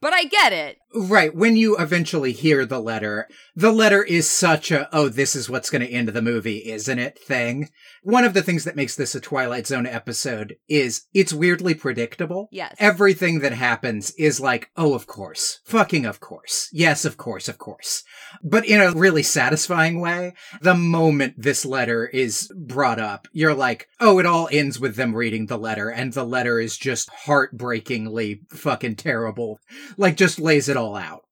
But 0.00 0.12
I 0.12 0.24
get 0.24 0.52
it. 0.52 0.78
Right. 0.92 1.34
When 1.34 1.56
you 1.56 1.76
eventually 1.76 2.32
hear 2.32 2.66
the 2.66 2.80
letter, 2.80 3.28
the 3.54 3.70
letter 3.70 4.02
is 4.02 4.28
such 4.28 4.72
a, 4.72 4.88
oh, 4.92 5.08
this 5.08 5.36
is 5.36 5.48
what's 5.48 5.70
going 5.70 5.82
to 5.82 5.90
end 5.90 6.08
the 6.08 6.22
movie, 6.22 6.68
isn't 6.68 6.98
it? 6.98 7.18
thing. 7.30 7.68
One 8.02 8.24
of 8.24 8.34
the 8.34 8.42
things 8.42 8.64
that 8.64 8.76
makes 8.76 8.96
this 8.96 9.14
a 9.14 9.20
Twilight 9.20 9.66
Zone 9.66 9.86
episode 9.86 10.56
is 10.68 11.06
it's 11.14 11.32
weirdly 11.32 11.74
predictable. 11.74 12.48
Yes. 12.50 12.74
Everything 12.78 13.40
that 13.40 13.52
happens 13.52 14.10
is 14.12 14.40
like, 14.40 14.70
oh, 14.76 14.94
of 14.94 15.06
course. 15.06 15.60
Fucking 15.64 16.06
of 16.06 16.18
course. 16.18 16.68
Yes, 16.72 17.04
of 17.04 17.16
course, 17.16 17.48
of 17.48 17.58
course. 17.58 18.02
But 18.42 18.66
in 18.66 18.80
a 18.80 18.92
really 18.92 19.22
satisfying 19.22 20.00
way, 20.00 20.34
the 20.60 20.74
moment 20.74 21.34
this 21.36 21.64
letter 21.64 22.06
is 22.06 22.50
brought 22.56 22.98
up, 22.98 23.28
you're 23.32 23.54
like, 23.54 23.86
oh, 24.00 24.18
it 24.18 24.26
all 24.26 24.48
ends 24.50 24.80
with 24.80 24.96
them 24.96 25.14
reading 25.14 25.46
the 25.46 25.58
letter, 25.58 25.90
and 25.90 26.12
the 26.12 26.24
letter 26.24 26.58
is 26.58 26.76
just 26.76 27.10
heartbreakingly 27.10 28.40
fucking 28.50 28.96
terrible. 28.96 29.60
Like, 29.96 30.16
just 30.16 30.38
lays 30.38 30.68
it 30.68 30.76
all 30.76 30.96
out. 30.96 31.24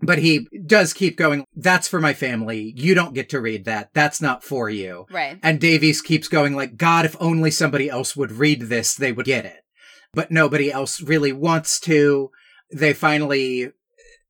But 0.00 0.18
he 0.18 0.48
does 0.66 0.92
keep 0.92 1.16
going, 1.16 1.46
that's 1.54 1.88
for 1.88 2.00
my 2.00 2.12
family. 2.12 2.74
You 2.76 2.94
don't 2.94 3.14
get 3.14 3.28
to 3.30 3.40
read 3.40 3.64
that. 3.64 3.90
That's 3.94 4.20
not 4.20 4.44
for 4.44 4.68
you. 4.68 5.06
right. 5.10 5.38
And 5.42 5.60
Davies 5.60 6.02
keeps 6.02 6.28
going 6.28 6.54
like, 6.54 6.76
God, 6.76 7.04
if 7.04 7.16
only 7.20 7.50
somebody 7.50 7.88
else 7.88 8.14
would 8.14 8.32
read 8.32 8.62
this, 8.62 8.94
they 8.94 9.12
would 9.12 9.26
get 9.26 9.46
it. 9.46 9.60
But 10.12 10.30
nobody 10.30 10.70
else 10.70 11.00
really 11.00 11.32
wants 11.32 11.80
to. 11.80 12.30
They 12.72 12.92
finally, 12.92 13.70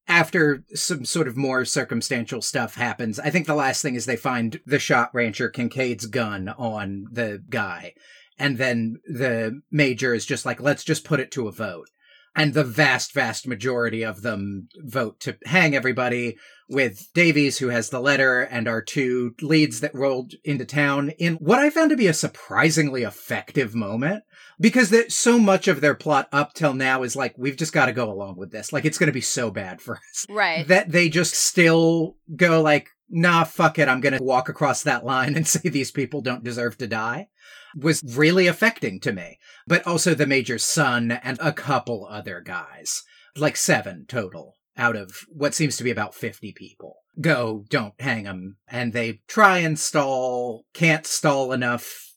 after 0.07 0.65
some 0.75 1.05
sort 1.05 1.29
of 1.29 1.37
more 1.37 1.65
circumstantial 1.65 2.41
stuff 2.41 2.77
happens, 2.77 3.19
I 3.19 3.31
think 3.31 3.47
the 3.47 3.55
last 3.55 3.83
thing 3.83 3.95
is 3.95 4.07
they 4.07 4.17
find 4.17 4.61
the 4.67 4.79
shot 4.79 5.11
rancher 5.13 5.49
Kincaid's 5.49 6.07
gun 6.07 6.51
on 6.51 7.07
the 7.11 7.43
guy. 7.49 7.95
And 8.39 8.59
then 8.59 8.97
the 9.07 9.61
major 9.71 10.15
is 10.15 10.27
just 10.27 10.45
like, 10.45 10.61
let's 10.61 10.85
just 10.85 11.05
put 11.05 11.21
it 11.21 11.31
to 11.33 11.49
a 11.49 11.53
vote. 11.53 11.89
And 12.37 12.53
the 12.53 12.65
vast, 12.65 13.13
vast 13.13 13.47
majority 13.47 14.03
of 14.03 14.23
them 14.23 14.69
vote 14.79 15.21
to 15.21 15.37
hang 15.45 15.77
everybody 15.77 16.37
with 16.69 17.09
Davies, 17.15 17.59
who 17.59 17.69
has 17.69 17.91
the 17.91 18.01
letter, 18.01 18.41
and 18.43 18.67
our 18.67 18.83
two 18.83 19.35
leads 19.41 19.81
that 19.81 19.95
rolled 19.95 20.33
into 20.43 20.65
town 20.65 21.11
in 21.11 21.35
what 21.35 21.61
I 21.61 21.71
found 21.71 21.91
to 21.91 21.97
be 21.97 22.07
a 22.07 22.15
surprisingly 22.15 23.03
effective 23.03 23.75
moment. 23.75 24.25
Because 24.59 24.91
that 24.91 25.13
so 25.13 25.39
much 25.39 25.69
of 25.69 25.81
their 25.81 25.95
plot 25.95 26.29
up 26.33 26.55
till 26.55 26.75
now 26.75 27.03
is 27.03 27.17
like, 27.17 27.35
we've 27.37 27.57
just 27.57 27.73
got 27.73 27.87
to 27.87 27.93
go 27.93 28.11
along 28.11 28.37
with 28.37 28.53
this. 28.53 28.73
Like, 28.73 28.85
it's 28.85 28.99
going 28.99 29.09
to 29.09 29.13
be 29.13 29.21
so 29.21 29.51
bad 29.51 29.81
for 29.81 29.97
us. 29.97 30.27
Right. 30.29 30.67
That 30.69 30.91
they 30.91 31.09
just 31.09 31.35
still 31.35 32.17
go 32.35 32.63
like, 32.63 32.91
nah, 33.09 33.45
fuck 33.45 33.79
it. 33.79 33.89
I'm 33.89 34.01
going 34.01 34.17
to 34.17 34.23
walk 34.23 34.49
across 34.49 34.85
that 34.85 35.05
line 35.05 35.37
and 35.37 35.47
say 35.47 35.69
these 35.69 35.91
people 35.91 36.21
don't 36.21 36.45
deserve 36.45 36.79
to 36.79 36.87
die 36.87 37.29
was 37.77 38.03
really 38.05 38.47
affecting 38.47 39.01
to 39.01 39.13
me. 39.13 39.39
But 39.67 39.87
also 39.87 40.15
the 40.15 40.27
major's 40.27 40.65
son 40.65 41.13
and 41.13 41.39
a 41.41 41.53
couple 41.53 42.07
other 42.11 42.41
guys, 42.41 43.03
like 43.37 43.57
seven 43.57 44.07
total 44.07 44.55
out 44.77 44.97
of 44.97 45.13
what 45.29 45.55
seems 45.55 45.77
to 45.77 45.85
be 45.85 45.91
about 45.91 46.15
50 46.15 46.53
people. 46.53 46.97
Go, 47.21 47.65
don't 47.69 47.95
hang 48.01 48.25
them. 48.25 48.57
And 48.69 48.93
they 48.93 49.21
try 49.29 49.59
and 49.59 49.79
stall, 49.79 50.65
can't 50.75 51.07
stall 51.07 51.53
enough. 51.53 52.13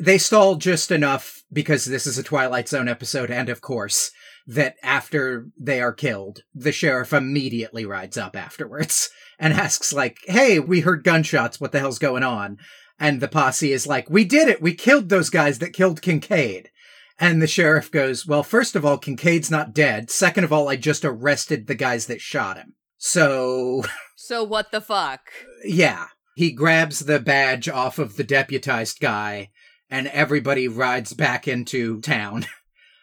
They 0.00 0.18
stall 0.18 0.56
just 0.56 0.90
enough 0.90 1.42
because 1.52 1.84
this 1.84 2.06
is 2.06 2.18
a 2.18 2.22
Twilight 2.22 2.68
Zone 2.68 2.88
episode, 2.88 3.30
and 3.30 3.48
of 3.48 3.60
course, 3.60 4.10
that 4.46 4.76
after 4.82 5.46
they 5.60 5.80
are 5.80 5.92
killed, 5.92 6.42
the 6.54 6.72
sheriff 6.72 7.12
immediately 7.12 7.84
rides 7.84 8.16
up 8.16 8.34
afterwards 8.34 9.10
and 9.38 9.52
asks, 9.52 9.92
like, 9.92 10.18
hey, 10.24 10.58
we 10.58 10.80
heard 10.80 11.04
gunshots. 11.04 11.60
What 11.60 11.72
the 11.72 11.78
hell's 11.78 11.98
going 11.98 12.24
on? 12.24 12.56
And 13.00 13.20
the 13.20 13.28
posse 13.28 13.72
is 13.72 13.86
like, 13.86 14.10
we 14.10 14.24
did 14.24 14.48
it. 14.48 14.60
We 14.60 14.74
killed 14.74 15.08
those 15.08 15.30
guys 15.30 15.58
that 15.60 15.72
killed 15.72 16.02
Kincaid. 16.02 16.70
And 17.20 17.40
the 17.42 17.46
sheriff 17.46 17.90
goes, 17.90 18.26
well, 18.26 18.42
first 18.42 18.76
of 18.76 18.84
all, 18.84 18.98
Kincaid's 18.98 19.50
not 19.50 19.74
dead. 19.74 20.10
Second 20.10 20.44
of 20.44 20.52
all, 20.52 20.68
I 20.68 20.76
just 20.76 21.04
arrested 21.04 21.66
the 21.66 21.74
guys 21.74 22.06
that 22.06 22.20
shot 22.20 22.56
him. 22.56 22.74
So, 22.96 23.82
So 24.16 24.42
what 24.44 24.70
the 24.72 24.80
fuck? 24.80 25.20
yeah. 25.64 26.06
He 26.34 26.52
grabs 26.52 27.00
the 27.00 27.18
badge 27.18 27.68
off 27.68 27.98
of 27.98 28.16
the 28.16 28.22
deputized 28.22 29.00
guy 29.00 29.50
and 29.90 30.06
everybody 30.08 30.68
rides 30.68 31.12
back 31.12 31.48
into 31.48 32.00
town. 32.00 32.46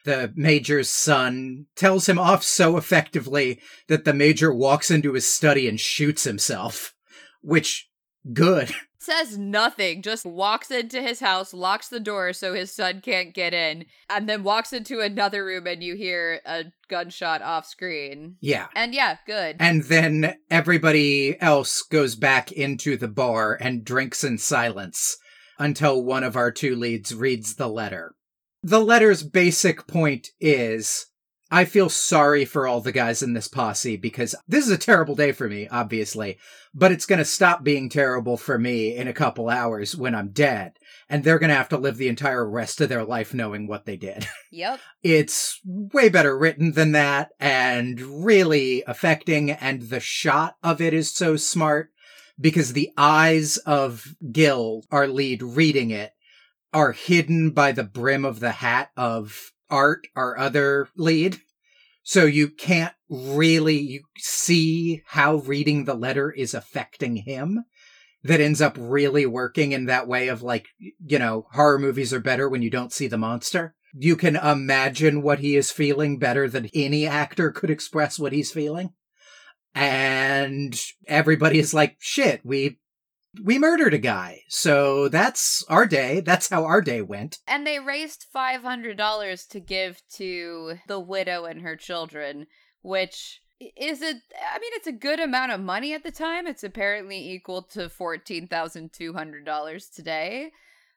The 0.05 0.31
major's 0.35 0.87
son 0.91 1.65
tells 1.75 2.07
him 2.07 2.19
off 2.19 2.43
so 2.43 2.77
effectively 2.77 3.59
that 3.87 4.05
the 4.05 4.13
major 4.13 4.53
walks 4.53 4.91
into 4.91 5.13
his 5.13 5.25
study 5.25 5.67
and 5.67 5.79
shoots 5.79 6.25
himself. 6.25 6.93
Which, 7.41 7.89
good. 8.31 8.69
Says 9.05 9.37
nothing, 9.37 10.01
just 10.01 10.25
walks 10.25 10.71
into 10.71 10.99
his 10.99 11.19
house, 11.19 11.53
locks 11.53 11.89
the 11.89 11.99
door 11.99 12.33
so 12.33 12.55
his 12.55 12.71
son 12.71 13.01
can't 13.01 13.35
get 13.35 13.53
in, 13.53 13.85
and 14.09 14.27
then 14.27 14.41
walks 14.41 14.73
into 14.73 14.99
another 14.99 15.45
room 15.45 15.67
and 15.67 15.83
you 15.83 15.95
hear 15.95 16.41
a 16.43 16.65
gunshot 16.89 17.43
off 17.43 17.67
screen. 17.67 18.37
Yeah. 18.41 18.65
And 18.75 18.95
yeah, 18.95 19.17
good. 19.27 19.57
And 19.59 19.83
then 19.83 20.33
everybody 20.49 21.39
else 21.39 21.83
goes 21.83 22.15
back 22.15 22.51
into 22.51 22.97
the 22.97 23.07
bar 23.07 23.55
and 23.61 23.85
drinks 23.85 24.23
in 24.23 24.39
silence 24.39 25.17
until 25.59 26.03
one 26.03 26.23
of 26.23 26.35
our 26.35 26.51
two 26.51 26.75
leads 26.75 27.13
reads 27.13 27.57
the 27.57 27.69
letter. 27.69 28.15
The 28.63 28.81
letter's 28.81 29.21
basic 29.21 29.85
point 29.85 30.29
is 30.39 31.05
I 31.51 31.65
feel 31.65 31.89
sorry 31.89 32.43
for 32.43 32.67
all 32.67 32.81
the 32.81 32.91
guys 32.91 33.21
in 33.21 33.33
this 33.33 33.47
posse 33.47 33.97
because 33.97 34.33
this 34.47 34.65
is 34.65 34.71
a 34.71 34.77
terrible 34.77 35.15
day 35.15 35.31
for 35.31 35.47
me, 35.47 35.67
obviously, 35.67 36.37
but 36.73 36.91
it's 36.91 37.05
going 37.05 37.19
to 37.19 37.25
stop 37.25 37.63
being 37.63 37.87
terrible 37.87 38.35
for 38.35 38.57
me 38.57 38.95
in 38.95 39.07
a 39.07 39.13
couple 39.13 39.49
hours 39.49 39.95
when 39.95 40.15
I'm 40.15 40.29
dead. 40.29 40.73
And 41.07 41.23
they're 41.23 41.37
going 41.37 41.51
to 41.51 41.55
have 41.55 41.69
to 41.69 41.77
live 41.77 41.97
the 41.97 42.07
entire 42.07 42.49
rest 42.49 42.81
of 42.81 42.89
their 42.89 43.05
life 43.05 43.33
knowing 43.33 43.67
what 43.67 43.85
they 43.85 43.95
did. 43.97 44.27
Yep. 44.51 44.79
it's 45.03 45.59
way 45.65 46.07
better 46.07 46.37
written 46.37 46.71
than 46.71 46.93
that 46.93 47.31
and 47.41 47.99
really 48.23 48.83
affecting 48.87 49.51
and 49.51 49.81
the 49.89 49.99
shot 49.99 50.55
of 50.63 50.79
it 50.79 50.93
is 50.93 51.13
so 51.13 51.35
smart 51.35 51.91
because 52.39 52.71
the 52.71 52.91
eyes 52.95 53.57
of 53.57 54.15
Gil, 54.31 54.83
our 54.91 55.07
lead 55.07 55.43
reading 55.43 55.89
it, 55.89 56.13
are 56.73 56.93
hidden 56.93 57.51
by 57.51 57.73
the 57.73 57.83
brim 57.83 58.23
of 58.23 58.39
the 58.39 58.51
hat 58.51 58.91
of 58.95 59.51
Art, 59.69 60.07
our 60.15 60.37
other 60.37 60.89
lead. 60.95 61.37
So 62.03 62.25
you 62.25 62.49
can't 62.49 62.93
really 63.09 64.03
see 64.17 65.01
how 65.07 65.37
reading 65.37 65.85
the 65.85 65.95
letter 65.95 66.31
is 66.31 66.53
affecting 66.53 67.17
him. 67.17 67.63
That 68.23 68.41
ends 68.41 68.61
up 68.61 68.75
really 68.79 69.25
working 69.25 69.71
in 69.71 69.85
that 69.85 70.07
way 70.07 70.27
of 70.29 70.41
like, 70.41 70.67
you 70.79 71.19
know, 71.19 71.47
horror 71.51 71.77
movies 71.77 72.11
are 72.13 72.19
better 72.19 72.49
when 72.49 72.61
you 72.61 72.71
don't 72.71 72.93
see 72.93 73.07
the 73.07 73.17
monster. 73.17 73.75
You 73.93 74.15
can 74.15 74.35
imagine 74.35 75.21
what 75.21 75.39
he 75.39 75.55
is 75.55 75.71
feeling 75.71 76.17
better 76.17 76.49
than 76.49 76.69
any 76.73 77.05
actor 77.05 77.51
could 77.51 77.69
express 77.69 78.17
what 78.17 78.33
he's 78.33 78.51
feeling. 78.51 78.93
And 79.75 80.79
everybody 81.07 81.59
is 81.59 81.73
like, 81.73 81.97
shit, 81.99 82.41
we 82.43 82.79
we 83.43 83.59
murdered 83.59 83.93
a 83.93 83.99
guy. 83.99 84.41
So 84.47 85.09
that's 85.09 85.63
our 85.69 85.85
day. 85.85 86.19
That's 86.19 86.49
how 86.49 86.65
our 86.65 86.81
day 86.81 87.01
went. 87.01 87.39
And 87.47 87.65
they 87.65 87.79
raised 87.79 88.25
$500 88.35 89.47
to 89.49 89.59
give 89.59 90.01
to 90.13 90.75
the 90.87 90.99
widow 90.99 91.45
and 91.45 91.61
her 91.61 91.75
children, 91.75 92.47
which 92.81 93.41
is 93.59 94.01
a 94.01 94.07
I 94.07 94.59
mean 94.59 94.71
it's 94.73 94.87
a 94.87 94.91
good 94.91 95.19
amount 95.19 95.51
of 95.51 95.61
money 95.61 95.93
at 95.93 96.03
the 96.03 96.11
time. 96.11 96.47
It's 96.47 96.63
apparently 96.63 97.31
equal 97.31 97.61
to 97.63 97.89
$14,200 97.89 99.95
today, 99.95 100.51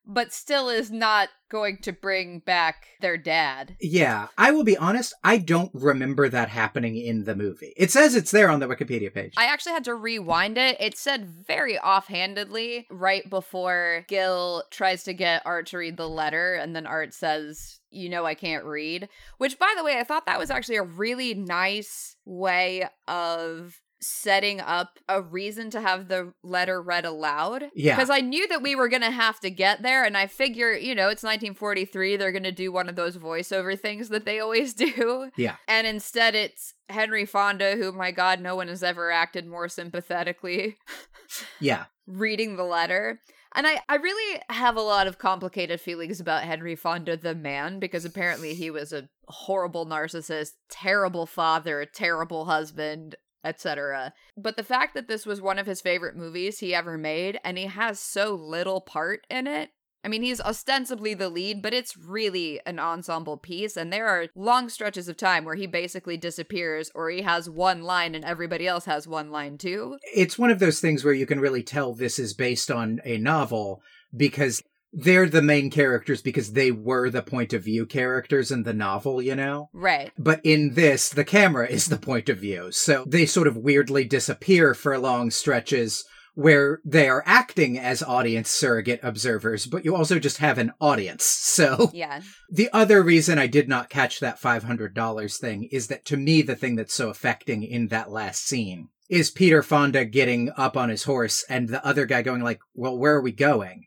but 0.08 0.32
still 0.32 0.70
is 0.70 0.90
not 0.90 1.28
going 1.50 1.78
to 1.82 1.92
bring 1.92 2.40
back 2.40 2.86
their 3.00 3.18
dad. 3.18 3.76
Yeah, 3.80 4.28
I 4.36 4.50
will 4.50 4.64
be 4.64 4.76
honest, 4.76 5.14
I 5.22 5.36
don't 5.36 5.70
remember 5.74 6.28
that 6.28 6.48
happening 6.48 6.96
in 6.96 7.24
the 7.24 7.36
movie. 7.36 7.74
It 7.76 7.90
says 7.90 8.14
it's 8.14 8.30
there 8.30 8.50
on 8.50 8.60
the 8.60 8.66
Wikipedia 8.66 9.12
page. 9.12 9.34
I 9.36 9.44
actually 9.44 9.72
had 9.72 9.84
to 9.84 9.94
rewind 9.94 10.56
it. 10.58 10.76
It 10.80 10.96
said 10.96 11.28
very 11.46 11.78
offhandedly 11.78 12.86
right 12.90 13.28
before 13.28 14.04
Gil 14.08 14.64
tries 14.70 15.04
to 15.04 15.12
get 15.12 15.42
Art 15.44 15.66
to 15.68 15.78
read 15.78 15.96
the 15.98 16.08
letter, 16.08 16.54
and 16.54 16.74
then 16.74 16.86
Art 16.86 17.12
says, 17.12 17.80
You 17.90 18.08
know, 18.08 18.24
I 18.24 18.34
can't 18.34 18.64
read. 18.64 19.08
Which, 19.36 19.58
by 19.58 19.72
the 19.76 19.84
way, 19.84 19.98
I 19.98 20.04
thought 20.04 20.26
that 20.26 20.38
was 20.38 20.50
actually 20.50 20.76
a 20.76 20.82
really 20.82 21.34
nice 21.34 22.16
way 22.24 22.88
of 23.06 23.80
setting 24.00 24.60
up 24.60 24.98
a 25.08 25.20
reason 25.20 25.70
to 25.70 25.80
have 25.80 26.08
the 26.08 26.32
letter 26.42 26.80
read 26.80 27.04
aloud. 27.04 27.70
Yeah. 27.74 27.96
Because 27.96 28.10
I 28.10 28.20
knew 28.20 28.46
that 28.48 28.62
we 28.62 28.74
were 28.74 28.88
going 28.88 29.02
to 29.02 29.10
have 29.10 29.40
to 29.40 29.50
get 29.50 29.82
there, 29.82 30.04
and 30.04 30.16
I 30.16 30.26
figure, 30.26 30.72
you 30.72 30.94
know, 30.94 31.08
it's 31.08 31.22
1943. 31.22 32.16
They're 32.16 32.32
going 32.32 32.42
to 32.44 32.52
do 32.52 32.70
one 32.72 32.88
of 32.88 32.96
those 32.96 33.16
voiceover 33.16 33.78
things 33.78 34.08
that 34.08 34.24
they 34.24 34.40
always 34.40 34.74
do. 34.74 35.30
Yeah. 35.36 35.56
And 35.66 35.86
instead, 35.86 36.34
it's 36.34 36.74
Henry 36.88 37.26
Fonda, 37.26 37.76
who, 37.76 37.92
my 37.92 38.10
God, 38.10 38.40
no 38.40 38.56
one 38.56 38.68
has 38.68 38.82
ever 38.82 39.10
acted 39.10 39.46
more 39.46 39.68
sympathetically, 39.68 40.76
yeah. 41.60 41.86
reading 42.06 42.56
the 42.56 42.64
letter. 42.64 43.20
And 43.54 43.66
I, 43.66 43.80
I 43.88 43.96
really 43.96 44.42
have 44.50 44.76
a 44.76 44.82
lot 44.82 45.06
of 45.06 45.18
complicated 45.18 45.80
feelings 45.80 46.20
about 46.20 46.44
Henry 46.44 46.76
Fonda, 46.76 47.16
the 47.16 47.34
man, 47.34 47.78
because 47.78 48.04
apparently 48.04 48.54
he 48.54 48.70
was 48.70 48.92
a 48.92 49.08
horrible 49.26 49.86
narcissist, 49.86 50.52
terrible 50.68 51.24
father, 51.24 51.86
terrible 51.86 52.44
husband, 52.44 53.16
etc. 53.48 54.12
But 54.36 54.56
the 54.56 54.62
fact 54.62 54.94
that 54.94 55.08
this 55.08 55.26
was 55.26 55.40
one 55.40 55.58
of 55.58 55.66
his 55.66 55.80
favorite 55.80 56.16
movies 56.16 56.58
he 56.58 56.74
ever 56.74 56.98
made, 56.98 57.40
and 57.42 57.58
he 57.58 57.66
has 57.66 57.98
so 57.98 58.34
little 58.34 58.80
part 58.80 59.26
in 59.28 59.46
it. 59.46 59.70
I 60.04 60.08
mean, 60.08 60.22
he's 60.22 60.40
ostensibly 60.40 61.14
the 61.14 61.28
lead, 61.28 61.60
but 61.60 61.74
it's 61.74 61.96
really 61.96 62.60
an 62.64 62.78
ensemble 62.78 63.36
piece, 63.36 63.76
and 63.76 63.92
there 63.92 64.06
are 64.06 64.28
long 64.36 64.68
stretches 64.68 65.08
of 65.08 65.16
time 65.16 65.44
where 65.44 65.56
he 65.56 65.66
basically 65.66 66.16
disappears, 66.16 66.90
or 66.94 67.10
he 67.10 67.22
has 67.22 67.50
one 67.50 67.82
line 67.82 68.14
and 68.14 68.24
everybody 68.24 68.66
else 68.66 68.84
has 68.84 69.08
one 69.08 69.30
line 69.32 69.58
too. 69.58 69.98
It's 70.14 70.38
one 70.38 70.50
of 70.50 70.60
those 70.60 70.80
things 70.80 71.04
where 71.04 71.14
you 71.14 71.26
can 71.26 71.40
really 71.40 71.64
tell 71.64 71.94
this 71.94 72.18
is 72.18 72.32
based 72.32 72.70
on 72.70 73.00
a 73.04 73.18
novel 73.18 73.82
because 74.16 74.62
they're 74.92 75.28
the 75.28 75.42
main 75.42 75.70
characters 75.70 76.22
because 76.22 76.52
they 76.52 76.70
were 76.70 77.10
the 77.10 77.22
point 77.22 77.52
of 77.52 77.64
view 77.64 77.86
characters 77.86 78.50
in 78.50 78.62
the 78.62 78.72
novel, 78.72 79.20
you 79.20 79.34
know? 79.36 79.68
Right. 79.72 80.10
But 80.18 80.40
in 80.44 80.74
this, 80.74 81.08
the 81.10 81.24
camera 81.24 81.68
is 81.68 81.86
the 81.86 81.98
point 81.98 82.28
of 82.28 82.38
view. 82.38 82.72
So 82.72 83.04
they 83.06 83.26
sort 83.26 83.46
of 83.46 83.56
weirdly 83.56 84.04
disappear 84.04 84.74
for 84.74 84.98
long 84.98 85.30
stretches 85.30 86.04
where 86.34 86.78
they 86.84 87.08
are 87.08 87.24
acting 87.26 87.76
as 87.78 88.00
audience 88.00 88.48
surrogate 88.48 89.00
observers, 89.02 89.66
but 89.66 89.84
you 89.84 89.96
also 89.96 90.20
just 90.20 90.38
have 90.38 90.56
an 90.58 90.72
audience. 90.80 91.24
So 91.58 91.90
Yeah. 91.92 92.20
the 92.48 92.70
other 92.72 93.02
reason 93.02 93.36
I 93.38 93.48
did 93.48 93.68
not 93.68 93.90
catch 93.90 94.20
that 94.20 94.40
$500 94.40 95.36
thing 95.40 95.68
is 95.72 95.88
that 95.88 96.04
to 96.04 96.16
me, 96.16 96.42
the 96.42 96.54
thing 96.54 96.76
that's 96.76 96.94
so 96.94 97.08
affecting 97.10 97.64
in 97.64 97.88
that 97.88 98.12
last 98.12 98.46
scene 98.46 98.88
is 99.10 99.30
Peter 99.32 99.62
Fonda 99.62 100.04
getting 100.04 100.50
up 100.56 100.76
on 100.76 100.88
his 100.90 101.02
horse 101.04 101.44
and 101.48 101.68
the 101.68 101.84
other 101.84 102.06
guy 102.06 102.22
going 102.22 102.42
like, 102.42 102.60
well, 102.74 102.96
where 102.96 103.14
are 103.16 103.22
we 103.22 103.32
going? 103.32 103.86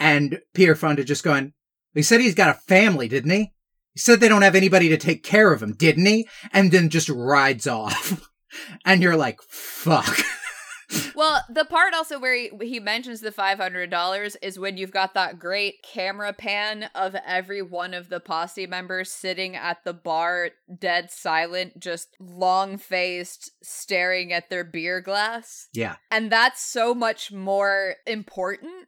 And 0.00 0.40
Peter 0.54 0.74
Fonda 0.74 1.04
just 1.04 1.24
going, 1.24 1.52
he 1.94 2.02
said 2.02 2.20
he's 2.20 2.34
got 2.34 2.50
a 2.50 2.54
family, 2.54 3.08
didn't 3.08 3.30
he? 3.30 3.52
He 3.94 3.98
said 3.98 4.20
they 4.20 4.28
don't 4.28 4.42
have 4.42 4.54
anybody 4.54 4.88
to 4.90 4.96
take 4.96 5.24
care 5.24 5.52
of 5.52 5.62
him, 5.62 5.72
didn't 5.72 6.06
he? 6.06 6.28
And 6.52 6.70
then 6.70 6.88
just 6.88 7.08
rides 7.08 7.66
off. 7.66 8.28
and 8.84 9.02
you're 9.02 9.16
like, 9.16 9.42
fuck. 9.42 10.18
Well, 11.14 11.42
the 11.50 11.64
part 11.64 11.94
also 11.94 12.18
where 12.18 12.34
he, 12.34 12.50
he 12.62 12.80
mentions 12.80 13.20
the 13.20 13.30
$500 13.32 14.36
is 14.40 14.58
when 14.58 14.76
you've 14.76 14.90
got 14.92 15.14
that 15.14 15.38
great 15.38 15.82
camera 15.82 16.32
pan 16.32 16.88
of 16.94 17.14
every 17.26 17.60
one 17.60 17.92
of 17.92 18.08
the 18.08 18.20
posse 18.20 18.66
members 18.66 19.10
sitting 19.10 19.54
at 19.54 19.84
the 19.84 19.92
bar, 19.92 20.50
dead 20.78 21.10
silent, 21.10 21.78
just 21.78 22.16
long 22.18 22.78
faced, 22.78 23.50
staring 23.62 24.32
at 24.32 24.48
their 24.48 24.64
beer 24.64 25.00
glass. 25.00 25.68
yeah. 25.74 25.96
And 26.10 26.30
that's 26.30 26.62
so 26.62 26.94
much 26.94 27.32
more 27.32 27.96
important 28.06 28.86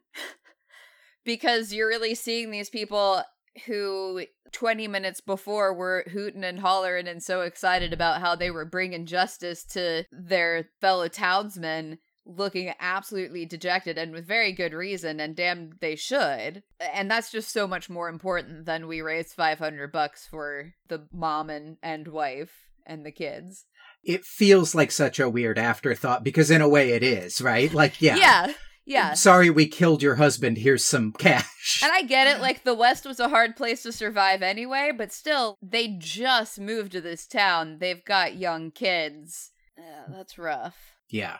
because 1.23 1.73
you're 1.73 1.87
really 1.87 2.15
seeing 2.15 2.51
these 2.51 2.69
people 2.69 3.23
who 3.65 4.25
20 4.51 4.87
minutes 4.87 5.21
before 5.21 5.73
were 5.73 6.05
hooting 6.11 6.43
and 6.43 6.59
hollering 6.59 7.07
and 7.07 7.23
so 7.23 7.41
excited 7.41 7.93
about 7.93 8.21
how 8.21 8.35
they 8.35 8.51
were 8.51 8.65
bringing 8.65 9.05
justice 9.05 9.63
to 9.63 10.05
their 10.11 10.69
fellow 10.79 11.07
townsmen 11.07 11.97
looking 12.25 12.71
absolutely 12.79 13.45
dejected 13.45 13.97
and 13.97 14.11
with 14.13 14.27
very 14.27 14.51
good 14.51 14.73
reason 14.73 15.19
and 15.19 15.35
damn 15.35 15.71
they 15.81 15.95
should 15.95 16.61
and 16.93 17.09
that's 17.09 17.31
just 17.31 17.51
so 17.51 17.67
much 17.67 17.89
more 17.89 18.09
important 18.09 18.65
than 18.65 18.87
we 18.87 19.01
raised 19.01 19.33
500 19.33 19.91
bucks 19.91 20.27
for 20.29 20.73
the 20.87 21.07
mom 21.11 21.49
and, 21.49 21.77
and 21.81 22.07
wife 22.07 22.69
and 22.85 23.05
the 23.05 23.11
kids 23.11 23.65
It 24.03 24.25
feels 24.25 24.73
like 24.73 24.91
such 24.91 25.19
a 25.19 25.29
weird 25.29 25.59
afterthought 25.59 26.23
because 26.23 26.49
in 26.49 26.61
a 26.61 26.67
way 26.67 26.93
it 26.93 27.03
is, 27.03 27.39
right? 27.39 27.71
Like, 27.71 28.01
yeah. 28.01 28.15
yeah 28.15 28.53
yeah 28.91 29.13
Sorry 29.13 29.49
we 29.49 29.67
killed 29.67 30.03
your 30.03 30.15
husband. 30.15 30.57
Here's 30.57 30.85
some 30.85 31.13
cash. 31.13 31.81
And 31.83 31.91
I 31.91 32.01
get 32.03 32.27
it, 32.27 32.41
like 32.41 32.63
the 32.63 32.73
West 32.73 33.05
was 33.05 33.19
a 33.19 33.29
hard 33.29 33.55
place 33.55 33.83
to 33.83 33.91
survive 33.91 34.41
anyway, 34.41 34.91
but 34.95 35.11
still, 35.11 35.57
they 35.61 35.95
just 35.97 36.59
moved 36.59 36.91
to 36.93 37.01
this 37.01 37.25
town. 37.27 37.77
They've 37.79 38.03
got 38.03 38.35
young 38.35 38.71
kids. 38.71 39.51
That's 40.09 40.37
rough. 40.37 40.77
Yeah. 41.09 41.37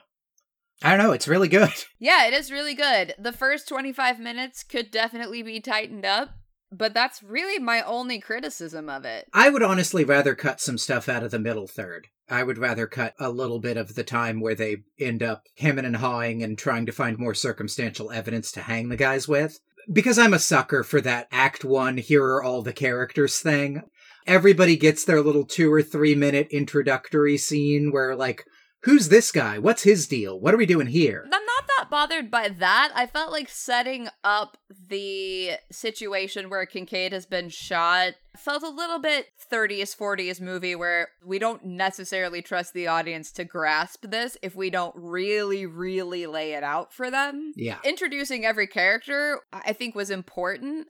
I 0.83 0.89
don't 0.89 1.05
know. 1.05 1.11
It's 1.11 1.27
really 1.27 1.47
good. 1.47 1.69
Yeah, 1.99 2.25
it 2.25 2.33
is 2.33 2.51
really 2.51 2.73
good. 2.73 3.13
The 3.19 3.31
first 3.31 3.67
25 3.67 4.19
minutes 4.19 4.63
could 4.63 4.89
definitely 4.89 5.43
be 5.43 5.59
tightened 5.59 6.03
up, 6.03 6.31
but 6.71 6.95
that's 6.95 7.21
really 7.21 7.59
my 7.59 7.83
only 7.83 8.19
criticism 8.19 8.89
of 8.89 9.05
it. 9.05 9.27
I 9.33 9.49
would 9.49 9.61
honestly 9.61 10.03
rather 10.03 10.33
cut 10.33 10.59
some 10.59 10.79
stuff 10.79 11.07
out 11.07 11.21
of 11.21 11.29
the 11.29 11.37
middle 11.37 11.67
third. 11.67 12.07
I 12.31 12.43
would 12.43 12.57
rather 12.57 12.87
cut 12.87 13.13
a 13.19 13.29
little 13.29 13.59
bit 13.59 13.75
of 13.77 13.95
the 13.95 14.03
time 14.03 14.39
where 14.39 14.55
they 14.55 14.77
end 14.97 15.21
up 15.21 15.43
hemming 15.57 15.85
and 15.85 15.97
hawing 15.97 16.41
and 16.41 16.57
trying 16.57 16.85
to 16.85 16.91
find 16.93 17.19
more 17.19 17.33
circumstantial 17.33 18.09
evidence 18.09 18.51
to 18.53 18.61
hang 18.61 18.89
the 18.89 18.95
guys 18.95 19.27
with. 19.27 19.59
Because 19.91 20.17
I'm 20.17 20.33
a 20.33 20.39
sucker 20.39 20.83
for 20.83 21.01
that 21.01 21.27
Act 21.31 21.65
One, 21.65 21.97
here 21.97 22.23
are 22.23 22.43
all 22.43 22.61
the 22.61 22.71
characters 22.73 23.39
thing. 23.39 23.83
Everybody 24.25 24.77
gets 24.77 25.03
their 25.03 25.21
little 25.21 25.45
two 25.45 25.71
or 25.73 25.81
three 25.81 26.15
minute 26.15 26.47
introductory 26.51 27.37
scene 27.37 27.91
where, 27.91 28.15
like, 28.15 28.45
who's 28.83 29.09
this 29.09 29.31
guy? 29.31 29.59
What's 29.59 29.83
his 29.83 30.07
deal? 30.07 30.39
What 30.39 30.53
are 30.53 30.57
we 30.57 30.65
doing 30.65 30.87
here? 30.87 31.25
Not 31.81 31.89
bothered 31.89 32.29
by 32.29 32.47
that. 32.47 32.91
I 32.93 33.07
felt 33.07 33.31
like 33.31 33.49
setting 33.49 34.07
up 34.23 34.55
the 34.69 35.53
situation 35.71 36.47
where 36.47 36.63
Kincaid 36.67 37.11
has 37.11 37.25
been 37.25 37.49
shot 37.49 38.13
felt 38.37 38.61
a 38.61 38.69
little 38.69 38.99
bit 38.99 39.29
30s, 39.51 39.97
40s 39.97 40.39
movie 40.39 40.75
where 40.75 41.07
we 41.25 41.39
don't 41.39 41.65
necessarily 41.65 42.43
trust 42.43 42.75
the 42.75 42.85
audience 42.85 43.31
to 43.31 43.45
grasp 43.45 44.05
this 44.07 44.37
if 44.43 44.55
we 44.55 44.69
don't 44.69 44.93
really, 44.95 45.65
really 45.65 46.27
lay 46.27 46.53
it 46.53 46.63
out 46.63 46.93
for 46.93 47.09
them. 47.09 47.51
Yeah. 47.55 47.79
Introducing 47.83 48.45
every 48.45 48.67
character, 48.67 49.39
I 49.51 49.73
think, 49.73 49.95
was 49.95 50.11
important. 50.11 50.87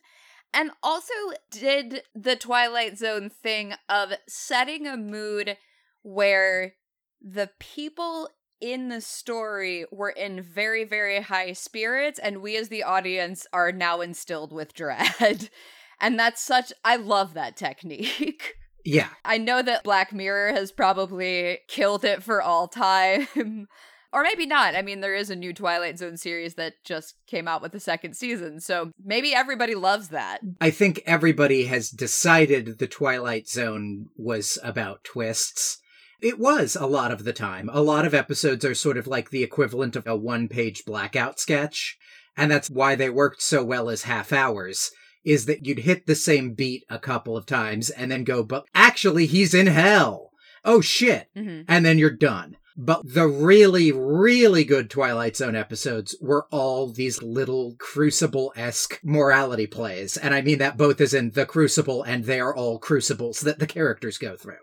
And 0.53 0.71
also 0.83 1.13
did 1.51 2.01
the 2.13 2.35
Twilight 2.35 2.97
Zone 2.97 3.29
thing 3.29 3.75
of 3.87 4.11
setting 4.27 4.87
a 4.87 4.97
mood 4.97 5.55
where 6.01 6.73
the 7.21 7.49
people 7.59 8.27
in 8.61 8.89
the 8.89 9.01
story 9.01 9.85
were 9.91 10.09
in 10.09 10.41
very, 10.41 10.83
very 10.83 11.21
high 11.21 11.53
spirits, 11.53 12.19
and 12.19 12.41
we 12.41 12.55
as 12.55 12.69
the 12.69 12.83
audience 12.83 13.47
are 13.51 13.71
now 13.71 14.01
instilled 14.01 14.53
with 14.53 14.73
dread. 14.73 15.49
and 15.99 16.17
that's 16.19 16.41
such, 16.41 16.71
I 16.85 16.95
love 16.95 17.33
that 17.33 17.57
technique. 17.57 18.55
Yeah. 18.83 19.09
I 19.23 19.37
know 19.37 19.61
that 19.61 19.83
Black 19.83 20.11
Mirror 20.11 20.53
has 20.53 20.71
probably 20.71 21.59
killed 21.67 22.03
it 22.03 22.23
for 22.23 22.41
all 22.41 22.67
time. 22.67 23.27
or 24.13 24.23
maybe 24.23 24.45
not. 24.45 24.75
I 24.75 24.81
mean, 24.81 25.01
there 25.01 25.15
is 25.15 25.29
a 25.29 25.35
new 25.35 25.53
Twilight 25.53 25.97
Zone 25.99 26.17
series 26.17 26.55
that 26.55 26.83
just 26.83 27.15
came 27.27 27.47
out 27.47 27.61
with 27.61 27.71
the 27.71 27.79
second 27.79 28.15
season, 28.15 28.59
so 28.59 28.91
maybe 29.03 29.33
everybody 29.33 29.75
loves 29.75 30.09
that. 30.09 30.41
I 30.59 30.71
think 30.71 31.01
everybody 31.05 31.65
has 31.65 31.89
decided 31.89 32.79
the 32.79 32.87
Twilight 32.87 33.47
Zone 33.47 34.07
was 34.17 34.57
about 34.63 35.03
twists. 35.03 35.80
It 36.21 36.37
was 36.37 36.75
a 36.75 36.85
lot 36.85 37.11
of 37.11 37.23
the 37.23 37.33
time. 37.33 37.67
A 37.73 37.81
lot 37.81 38.05
of 38.05 38.13
episodes 38.13 38.63
are 38.63 38.75
sort 38.75 38.97
of 38.97 39.07
like 39.07 39.31
the 39.31 39.43
equivalent 39.43 39.95
of 39.95 40.05
a 40.05 40.15
one 40.15 40.47
page 40.47 40.85
blackout 40.85 41.39
sketch. 41.39 41.97
And 42.37 42.51
that's 42.51 42.69
why 42.69 42.93
they 42.95 43.09
worked 43.09 43.41
so 43.41 43.63
well 43.63 43.89
as 43.89 44.03
half 44.03 44.31
hours, 44.31 44.91
is 45.25 45.45
that 45.47 45.65
you'd 45.65 45.79
hit 45.79 46.05
the 46.05 46.15
same 46.15 46.53
beat 46.53 46.83
a 46.89 46.99
couple 46.99 47.35
of 47.35 47.47
times 47.47 47.89
and 47.89 48.11
then 48.11 48.23
go, 48.23 48.43
but 48.43 48.65
actually 48.75 49.25
he's 49.25 49.55
in 49.55 49.67
hell. 49.67 50.29
Oh 50.63 50.79
shit. 50.79 51.27
Mm-hmm. 51.35 51.63
And 51.67 51.83
then 51.83 51.97
you're 51.97 52.11
done. 52.11 52.57
But 52.77 53.01
the 53.03 53.27
really, 53.27 53.91
really 53.91 54.63
good 54.63 54.89
Twilight 54.89 55.35
Zone 55.35 55.55
episodes 55.55 56.15
were 56.21 56.45
all 56.51 56.87
these 56.87 57.21
little 57.21 57.75
Crucible 57.79 58.53
esque 58.55 58.99
morality 59.03 59.67
plays. 59.67 60.17
And 60.17 60.33
I 60.33 60.41
mean 60.41 60.59
that 60.59 60.77
both 60.77 61.01
as 61.01 61.13
in 61.13 61.31
the 61.31 61.45
Crucible 61.45 62.03
and 62.03 62.25
they 62.25 62.39
are 62.39 62.55
all 62.55 62.79
crucibles 62.79 63.41
that 63.41 63.59
the 63.59 63.67
characters 63.67 64.17
go 64.17 64.35
through. 64.35 64.55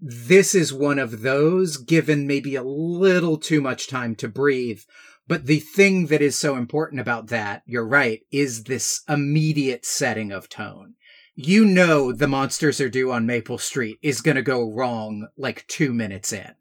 This 0.00 0.54
is 0.54 0.72
one 0.72 0.98
of 0.98 1.20
those 1.20 1.76
given 1.76 2.26
maybe 2.26 2.54
a 2.54 2.62
little 2.62 3.36
too 3.36 3.60
much 3.60 3.86
time 3.86 4.16
to 4.16 4.28
breathe. 4.28 4.80
But 5.28 5.46
the 5.46 5.60
thing 5.60 6.06
that 6.06 6.22
is 6.22 6.36
so 6.36 6.56
important 6.56 7.00
about 7.00 7.28
that, 7.28 7.62
you're 7.66 7.86
right, 7.86 8.22
is 8.32 8.64
this 8.64 9.02
immediate 9.08 9.84
setting 9.84 10.32
of 10.32 10.48
tone. 10.48 10.94
You 11.34 11.64
know 11.64 12.12
the 12.12 12.26
monsters 12.26 12.80
are 12.80 12.88
due 12.88 13.12
on 13.12 13.26
Maple 13.26 13.58
Street 13.58 13.98
is 14.02 14.22
going 14.22 14.36
to 14.36 14.42
go 14.42 14.72
wrong 14.72 15.28
like 15.36 15.66
two 15.68 15.92
minutes 15.92 16.32
in. 16.32 16.54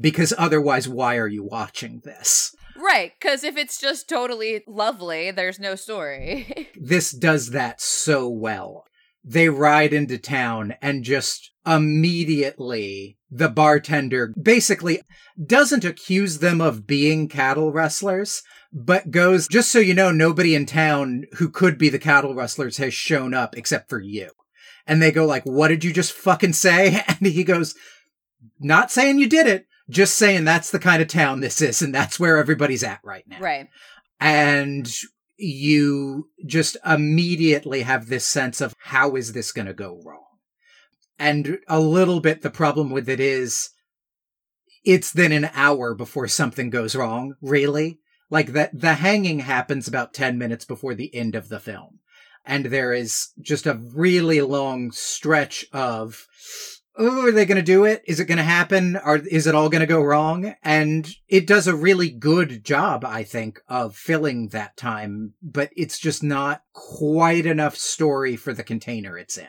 Because 0.00 0.32
otherwise, 0.38 0.88
why 0.88 1.16
are 1.16 1.28
you 1.28 1.44
watching 1.44 2.00
this? 2.04 2.56
Right, 2.76 3.12
because 3.18 3.44
if 3.44 3.56
it's 3.56 3.80
just 3.80 4.08
totally 4.08 4.62
lovely, 4.66 5.30
there's 5.30 5.58
no 5.58 5.74
story. 5.74 6.68
this 6.80 7.10
does 7.10 7.50
that 7.50 7.80
so 7.80 8.28
well. 8.28 8.87
They 9.28 9.50
ride 9.50 9.92
into 9.92 10.16
town 10.16 10.74
and 10.80 11.04
just 11.04 11.50
immediately 11.66 13.18
the 13.30 13.50
bartender 13.50 14.32
basically 14.40 15.02
doesn't 15.44 15.84
accuse 15.84 16.38
them 16.38 16.62
of 16.62 16.86
being 16.86 17.28
cattle 17.28 17.70
rustlers, 17.70 18.42
but 18.72 19.10
goes, 19.10 19.46
just 19.46 19.70
so 19.70 19.78
you 19.80 19.92
know, 19.92 20.10
nobody 20.10 20.54
in 20.54 20.64
town 20.64 21.24
who 21.34 21.50
could 21.50 21.76
be 21.76 21.90
the 21.90 21.98
cattle 21.98 22.34
rustlers 22.34 22.78
has 22.78 22.94
shown 22.94 23.34
up 23.34 23.54
except 23.54 23.90
for 23.90 24.00
you. 24.00 24.30
And 24.86 25.02
they 25.02 25.12
go 25.12 25.26
like, 25.26 25.44
what 25.44 25.68
did 25.68 25.84
you 25.84 25.92
just 25.92 26.12
fucking 26.12 26.54
say? 26.54 27.02
And 27.08 27.26
he 27.26 27.44
goes, 27.44 27.74
not 28.58 28.90
saying 28.90 29.18
you 29.18 29.28
did 29.28 29.46
it, 29.46 29.66
just 29.90 30.16
saying 30.16 30.44
that's 30.44 30.70
the 30.70 30.78
kind 30.78 31.02
of 31.02 31.08
town 31.08 31.40
this 31.40 31.60
is 31.60 31.82
and 31.82 31.94
that's 31.94 32.18
where 32.18 32.38
everybody's 32.38 32.82
at 32.84 33.00
right 33.04 33.24
now. 33.26 33.40
right. 33.40 33.68
And 34.20 34.90
you 35.38 36.28
just 36.44 36.76
immediately 36.84 37.82
have 37.82 38.08
this 38.08 38.26
sense 38.26 38.60
of 38.60 38.74
how 38.78 39.16
is 39.16 39.32
this 39.32 39.52
going 39.52 39.66
to 39.66 39.74
go 39.74 40.00
wrong? 40.04 40.24
And 41.18 41.58
a 41.68 41.80
little 41.80 42.20
bit 42.20 42.42
the 42.42 42.50
problem 42.50 42.90
with 42.90 43.08
it 43.08 43.20
is 43.20 43.70
it's 44.84 45.12
then 45.12 45.32
an 45.32 45.50
hour 45.54 45.94
before 45.94 46.28
something 46.28 46.70
goes 46.70 46.94
wrong, 46.94 47.34
really. 47.40 47.98
Like 48.30 48.48
that 48.52 48.78
the 48.78 48.94
hanging 48.94 49.40
happens 49.40 49.88
about 49.88 50.14
10 50.14 50.38
minutes 50.38 50.64
before 50.64 50.94
the 50.94 51.14
end 51.14 51.34
of 51.34 51.48
the 51.48 51.60
film. 51.60 52.00
And 52.44 52.66
there 52.66 52.92
is 52.92 53.28
just 53.40 53.66
a 53.66 53.80
really 53.94 54.40
long 54.40 54.90
stretch 54.90 55.66
of 55.72 56.26
oh, 56.98 57.26
are 57.26 57.32
they 57.32 57.46
going 57.46 57.56
to 57.56 57.62
do 57.62 57.84
it? 57.84 58.02
Is 58.06 58.18
it 58.18 58.26
going 58.26 58.38
to 58.38 58.44
happen? 58.44 58.98
Is 59.30 59.46
it 59.46 59.54
all 59.54 59.68
going 59.68 59.80
to 59.80 59.86
go 59.86 60.02
wrong? 60.02 60.54
And 60.62 61.08
it 61.28 61.46
does 61.46 61.66
a 61.66 61.76
really 61.76 62.10
good 62.10 62.64
job, 62.64 63.04
I 63.04 63.22
think, 63.22 63.60
of 63.68 63.96
filling 63.96 64.48
that 64.48 64.76
time, 64.76 65.34
but 65.40 65.70
it's 65.76 65.98
just 65.98 66.22
not 66.22 66.62
quite 66.72 67.46
enough 67.46 67.76
story 67.76 68.36
for 68.36 68.52
the 68.52 68.64
container 68.64 69.16
it's 69.16 69.38
in. 69.38 69.46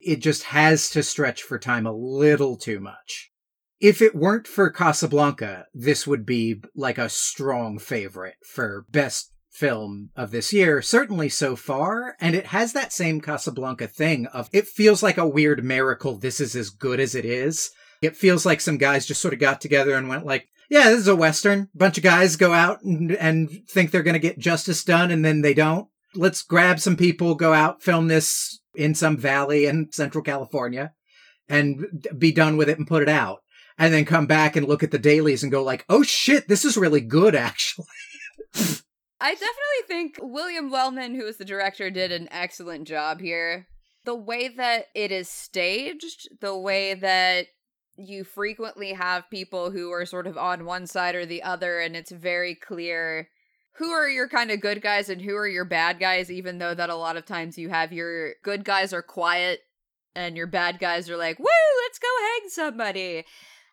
It 0.00 0.16
just 0.16 0.44
has 0.44 0.90
to 0.90 1.02
stretch 1.02 1.42
for 1.42 1.58
time 1.58 1.86
a 1.86 1.92
little 1.92 2.56
too 2.56 2.80
much. 2.80 3.30
If 3.80 4.00
it 4.02 4.14
weren't 4.14 4.48
for 4.48 4.70
Casablanca, 4.70 5.66
this 5.74 6.06
would 6.06 6.24
be 6.24 6.62
like 6.74 6.98
a 6.98 7.08
strong 7.08 7.78
favorite 7.78 8.36
for 8.44 8.86
best 8.90 9.32
film 9.58 10.10
of 10.14 10.30
this 10.30 10.52
year, 10.52 10.80
certainly 10.80 11.28
so 11.28 11.56
far. 11.56 12.16
And 12.20 12.34
it 12.34 12.46
has 12.46 12.72
that 12.72 12.92
same 12.92 13.20
Casablanca 13.20 13.88
thing 13.88 14.26
of 14.26 14.48
it 14.52 14.68
feels 14.68 15.02
like 15.02 15.18
a 15.18 15.26
weird 15.26 15.64
miracle 15.64 16.16
this 16.16 16.40
is 16.40 16.54
as 16.54 16.70
good 16.70 17.00
as 17.00 17.14
it 17.14 17.24
is. 17.24 17.70
It 18.00 18.16
feels 18.16 18.46
like 18.46 18.60
some 18.60 18.78
guys 18.78 19.06
just 19.06 19.20
sort 19.20 19.34
of 19.34 19.40
got 19.40 19.60
together 19.60 19.94
and 19.94 20.08
went 20.08 20.24
like, 20.24 20.48
yeah, 20.70 20.84
this 20.84 21.00
is 21.00 21.08
a 21.08 21.16
Western. 21.16 21.68
Bunch 21.74 21.98
of 21.98 22.04
guys 22.04 22.36
go 22.36 22.52
out 22.52 22.82
and, 22.82 23.12
and 23.12 23.50
think 23.68 23.90
they're 23.90 24.02
going 24.02 24.14
to 24.14 24.20
get 24.20 24.38
justice 24.38 24.84
done 24.84 25.10
and 25.10 25.24
then 25.24 25.42
they 25.42 25.54
don't. 25.54 25.88
Let's 26.14 26.42
grab 26.42 26.78
some 26.78 26.96
people, 26.96 27.34
go 27.34 27.52
out, 27.52 27.82
film 27.82 28.08
this 28.08 28.60
in 28.74 28.94
some 28.94 29.16
valley 29.16 29.66
in 29.66 29.90
Central 29.90 30.22
California 30.22 30.92
and 31.48 32.06
be 32.16 32.30
done 32.30 32.56
with 32.56 32.68
it 32.68 32.78
and 32.78 32.86
put 32.86 33.02
it 33.02 33.08
out. 33.08 33.40
And 33.76 33.92
then 33.92 34.04
come 34.04 34.26
back 34.26 34.56
and 34.56 34.66
look 34.66 34.82
at 34.82 34.90
the 34.90 34.98
dailies 34.98 35.42
and 35.42 35.52
go 35.52 35.62
like, 35.62 35.84
oh 35.88 36.02
shit, 36.02 36.48
this 36.48 36.64
is 36.64 36.76
really 36.76 37.00
good 37.00 37.34
actually. 37.34 37.86
I 39.20 39.32
definitely 39.32 39.86
think 39.86 40.18
William 40.20 40.70
Wellman, 40.70 41.14
who 41.14 41.26
is 41.26 41.38
the 41.38 41.44
director, 41.44 41.90
did 41.90 42.12
an 42.12 42.28
excellent 42.30 42.86
job 42.86 43.20
here. 43.20 43.66
The 44.04 44.14
way 44.14 44.48
that 44.48 44.86
it 44.94 45.10
is 45.10 45.28
staged, 45.28 46.28
the 46.40 46.56
way 46.56 46.94
that 46.94 47.46
you 47.96 48.22
frequently 48.22 48.92
have 48.92 49.28
people 49.28 49.72
who 49.72 49.90
are 49.90 50.06
sort 50.06 50.28
of 50.28 50.38
on 50.38 50.64
one 50.64 50.86
side 50.86 51.16
or 51.16 51.26
the 51.26 51.42
other, 51.42 51.80
and 51.80 51.96
it's 51.96 52.12
very 52.12 52.54
clear 52.54 53.28
who 53.78 53.90
are 53.90 54.08
your 54.08 54.28
kind 54.28 54.50
of 54.50 54.60
good 54.60 54.82
guys 54.82 55.08
and 55.08 55.22
who 55.22 55.34
are 55.36 55.48
your 55.48 55.64
bad 55.64 56.00
guys, 56.00 56.30
even 56.30 56.58
though 56.58 56.74
that 56.74 56.90
a 56.90 56.96
lot 56.96 57.16
of 57.16 57.26
times 57.26 57.58
you 57.58 57.68
have 57.68 57.92
your 57.92 58.34
good 58.42 58.64
guys 58.64 58.92
are 58.92 59.02
quiet 59.02 59.60
and 60.16 60.36
your 60.36 60.48
bad 60.48 60.78
guys 60.78 61.08
are 61.08 61.16
like, 61.16 61.38
woo, 61.38 61.46
let's 61.84 61.98
go 61.98 62.08
hang 62.20 62.48
somebody. 62.48 63.24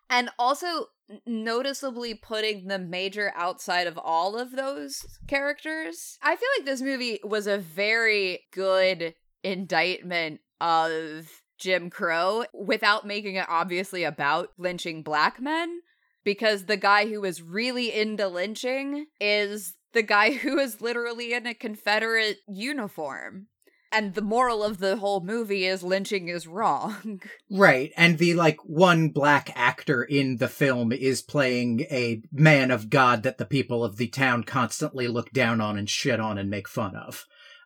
And 0.08 0.30
also 0.38 0.86
noticeably 1.26 2.14
putting 2.14 2.66
the 2.66 2.78
major 2.78 3.32
outside 3.34 3.86
of 3.86 3.98
all 3.98 4.36
of 4.38 4.52
those 4.52 5.18
characters. 5.26 6.18
I 6.22 6.36
feel 6.36 6.48
like 6.58 6.66
this 6.66 6.80
movie 6.80 7.20
was 7.22 7.46
a 7.46 7.58
very 7.58 8.40
good 8.52 9.14
indictment 9.42 10.40
of 10.60 11.42
Jim 11.58 11.90
Crow 11.90 12.44
without 12.52 13.06
making 13.06 13.36
it 13.36 13.46
obviously 13.48 14.04
about 14.04 14.50
lynching 14.58 15.02
black 15.02 15.40
men. 15.40 15.80
Because 16.24 16.64
the 16.64 16.76
guy 16.76 17.06
who 17.06 17.24
is 17.24 17.40
really 17.40 17.92
into 17.92 18.26
lynching 18.26 19.06
is 19.20 19.76
the 19.92 20.02
guy 20.02 20.32
who 20.34 20.58
is 20.58 20.80
literally 20.80 21.32
in 21.32 21.46
a 21.46 21.54
Confederate 21.54 22.38
uniform. 22.48 23.46
And 23.92 24.14
the 24.14 24.22
moral 24.22 24.62
of 24.62 24.78
the 24.78 24.96
whole 24.96 25.20
movie 25.20 25.64
is 25.64 25.82
lynching 25.82 26.28
is 26.28 26.46
wrong. 26.46 27.20
Right, 27.50 27.92
and 27.96 28.18
the 28.18 28.34
like 28.34 28.58
one 28.64 29.10
black 29.10 29.52
actor 29.54 30.02
in 30.02 30.38
the 30.38 30.48
film 30.48 30.90
is 30.90 31.22
playing 31.22 31.82
a 31.82 32.22
man 32.32 32.72
of 32.72 32.90
God 32.90 33.22
that 33.22 33.38
the 33.38 33.44
people 33.44 33.84
of 33.84 33.96
the 33.96 34.08
town 34.08 34.42
constantly 34.42 35.06
look 35.06 35.30
down 35.30 35.60
on 35.60 35.78
and 35.78 35.88
shit 35.88 36.18
on 36.18 36.38
and 36.38 36.50
make 36.50 36.68
fun 36.68 36.96
of, 36.96 37.24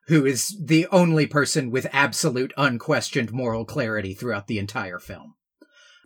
who 0.09 0.27
is 0.27 0.57
the 0.63 0.87
only 0.89 1.27
person 1.27 1.71
with 1.71 1.87
absolute 1.93 2.53
unquestioned 2.59 3.33
moral 3.33 3.65
clarity 3.65 4.13
throughout 4.13 4.49
the 4.49 4.59
entire 4.59 4.99
film. 4.99 5.35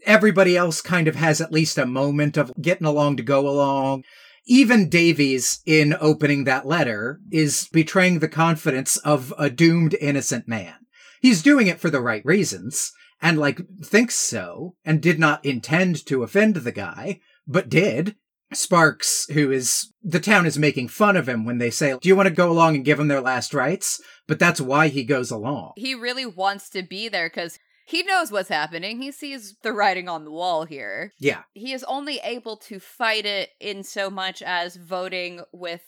Everybody 0.07 0.57
else 0.57 0.81
kind 0.81 1.09
of 1.09 1.16
has 1.16 1.40
at 1.40 1.53
least 1.53 1.77
a 1.77 1.87
moment 1.87 2.37
of 2.37 2.53
getting 2.61 2.87
along 2.87 3.16
to 3.16 3.22
go 3.22 3.48
along. 3.48 4.05
Even 4.46 4.88
Davies, 4.88 5.61
in 5.64 5.96
opening 6.00 6.44
that 6.44 6.66
letter, 6.66 7.20
is 7.30 7.68
betraying 7.72 8.18
the 8.18 8.28
confidence 8.28 8.96
of 8.98 9.33
a 9.38 9.48
doomed 9.48 9.96
innocent 10.00 10.46
man. 10.46 10.74
He's 11.20 11.42
doing 11.42 11.66
it 11.66 11.80
for 11.80 11.88
the 11.88 12.02
right 12.02 12.24
reasons, 12.24 12.92
and 13.22 13.38
like 13.38 13.62
thinks 13.83 14.16
so, 14.16 14.76
and 14.85 15.00
did 15.00 15.18
not 15.18 15.44
intend 15.44 16.04
to 16.07 16.22
offend 16.22 16.57
the 16.57 16.72
guy, 16.72 17.20
but 17.46 17.70
did. 17.70 18.16
Sparks, 18.52 19.26
who 19.33 19.50
is, 19.50 19.92
the 20.02 20.20
town 20.20 20.46
is 20.46 20.59
making 20.59 20.88
fun 20.88 21.16
of 21.16 21.28
him 21.28 21.44
when 21.44 21.59
they 21.59 21.70
say, 21.70 21.96
Do 22.00 22.09
you 22.09 22.14
want 22.14 22.28
to 22.28 22.35
go 22.35 22.52
along 22.52 22.76
and 22.76 22.85
give 22.85 22.98
them 22.98 23.09
their 23.09 23.22
last 23.22 23.54
rites? 23.54 24.00
But 24.28 24.38
that's 24.38 24.61
why 24.61 24.88
he 24.88 25.02
goes 25.02 25.30
along. 25.30 25.72
he 25.76 25.94
really 25.94 26.26
wants 26.26 26.68
to 26.70 26.83
be 26.83 27.09
there 27.09 27.28
because 27.28 27.59
he 27.85 28.03
knows 28.03 28.33
what's 28.33 28.49
happening. 28.49 29.01
He 29.01 29.12
sees 29.12 29.57
the 29.62 29.73
writing 29.73 30.09
on 30.09 30.25
the 30.25 30.31
wall 30.31 30.64
here. 30.64 31.12
Yeah. 31.18 31.42
He 31.53 31.73
is 31.73 31.85
only 31.85 32.18
able 32.25 32.57
to 32.59 32.81
fight 32.81 33.27
it 33.27 33.51
in 33.61 33.83
so 33.83 34.11
much 34.11 34.42
as 34.42 34.77
voting 34.77 35.42
with 35.53 35.83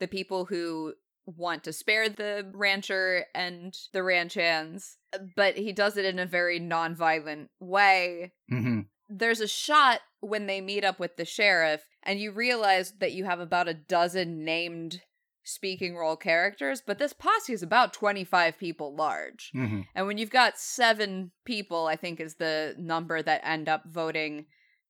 the 0.00 0.08
people 0.08 0.46
who 0.46 0.94
want 1.26 1.64
to 1.64 1.72
spare 1.72 2.08
the 2.08 2.50
rancher 2.54 3.26
and 3.34 3.74
the 3.92 4.02
ranch 4.02 4.34
hands, 4.34 4.96
but 5.36 5.56
he 5.56 5.72
does 5.72 5.96
it 5.96 6.04
in 6.04 6.18
a 6.18 6.26
very 6.26 6.58
non-violent 6.58 7.50
way. 7.60 8.32
hmm 8.48 8.80
There's 9.08 9.40
a 9.40 9.48
shot 9.48 10.00
when 10.20 10.46
they 10.46 10.60
meet 10.60 10.84
up 10.84 10.98
with 10.98 11.16
the 11.16 11.24
sheriff, 11.24 11.82
and 12.02 12.18
you 12.18 12.32
realize 12.32 12.94
that 13.00 13.12
you 13.12 13.24
have 13.24 13.40
about 13.40 13.68
a 13.68 13.74
dozen 13.74 14.44
named 14.44 15.02
speaking 15.44 15.94
role 15.94 16.16
characters, 16.16 16.82
but 16.84 16.98
this 16.98 17.12
posse 17.12 17.52
is 17.52 17.62
about 17.62 17.92
25 17.92 18.58
people 18.58 18.94
large. 18.94 19.50
hmm 19.52 19.82
And 19.94 20.06
when 20.06 20.18
you've 20.18 20.30
got 20.30 20.58
seven 20.58 21.30
people, 21.44 21.86
I 21.86 21.96
think 21.96 22.18
is 22.18 22.36
the 22.36 22.74
number 22.78 23.22
that 23.22 23.42
end 23.44 23.68
up 23.68 23.84
voting 23.86 24.46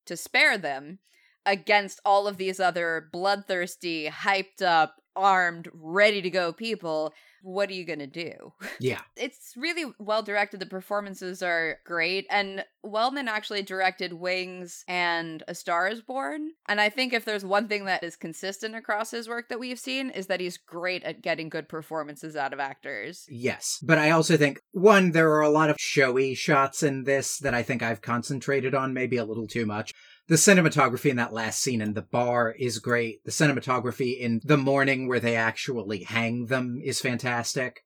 to 0.06 0.16
spare 0.16 0.56
them 0.56 1.00
against 1.44 2.00
all 2.04 2.26
of 2.26 2.36
these 2.38 2.60
other 2.60 3.08
bloodthirsty, 3.12 4.08
hyped 4.08 4.62
up, 4.62 4.96
armed, 5.16 5.68
ready 5.72 6.22
to 6.22 6.30
go 6.30 6.52
people, 6.52 7.12
what 7.44 7.68
are 7.68 7.74
you 7.74 7.84
going 7.84 7.98
to 7.98 8.06
do? 8.06 8.52
Yeah. 8.80 9.00
It's 9.16 9.54
really 9.56 9.92
well 9.98 10.22
directed. 10.22 10.60
The 10.60 10.66
performances 10.66 11.42
are 11.42 11.78
great. 11.84 12.26
And 12.28 12.64
Wellman 12.82 13.28
actually 13.28 13.62
directed 13.62 14.12
Wings 14.12 14.84
and 14.88 15.42
A 15.46 15.54
Star 15.54 15.88
is 15.88 16.02
Born. 16.02 16.50
And 16.68 16.80
I 16.80 16.88
think 16.88 17.12
if 17.12 17.24
there's 17.24 17.44
one 17.44 17.68
thing 17.68 17.84
that 17.84 18.02
is 18.02 18.16
consistent 18.16 18.74
across 18.74 19.12
his 19.12 19.28
work 19.28 19.48
that 19.48 19.60
we've 19.60 19.78
seen, 19.78 20.10
is 20.10 20.26
that 20.26 20.40
he's 20.40 20.58
great 20.58 21.04
at 21.04 21.22
getting 21.22 21.48
good 21.48 21.68
performances 21.68 22.36
out 22.36 22.52
of 22.52 22.60
actors. 22.60 23.24
Yes. 23.28 23.78
But 23.82 23.98
I 23.98 24.10
also 24.10 24.36
think, 24.36 24.60
one, 24.72 25.12
there 25.12 25.32
are 25.32 25.42
a 25.42 25.48
lot 25.48 25.70
of 25.70 25.76
showy 25.78 26.34
shots 26.34 26.82
in 26.82 27.04
this 27.04 27.38
that 27.38 27.54
I 27.54 27.62
think 27.62 27.82
I've 27.82 28.02
concentrated 28.02 28.74
on 28.74 28.92
maybe 28.92 29.16
a 29.16 29.24
little 29.24 29.46
too 29.46 29.64
much. 29.64 29.92
The 30.26 30.36
cinematography 30.36 31.10
in 31.10 31.16
that 31.16 31.34
last 31.34 31.60
scene 31.60 31.82
in 31.82 31.92
the 31.92 32.02
bar 32.02 32.50
is 32.58 32.78
great. 32.78 33.22
The 33.24 33.30
cinematography 33.30 34.18
in 34.18 34.40
the 34.42 34.56
morning 34.56 35.06
where 35.06 35.20
they 35.20 35.36
actually 35.36 36.04
hang 36.04 36.46
them 36.46 36.80
is 36.82 37.00
fantastic. 37.00 37.82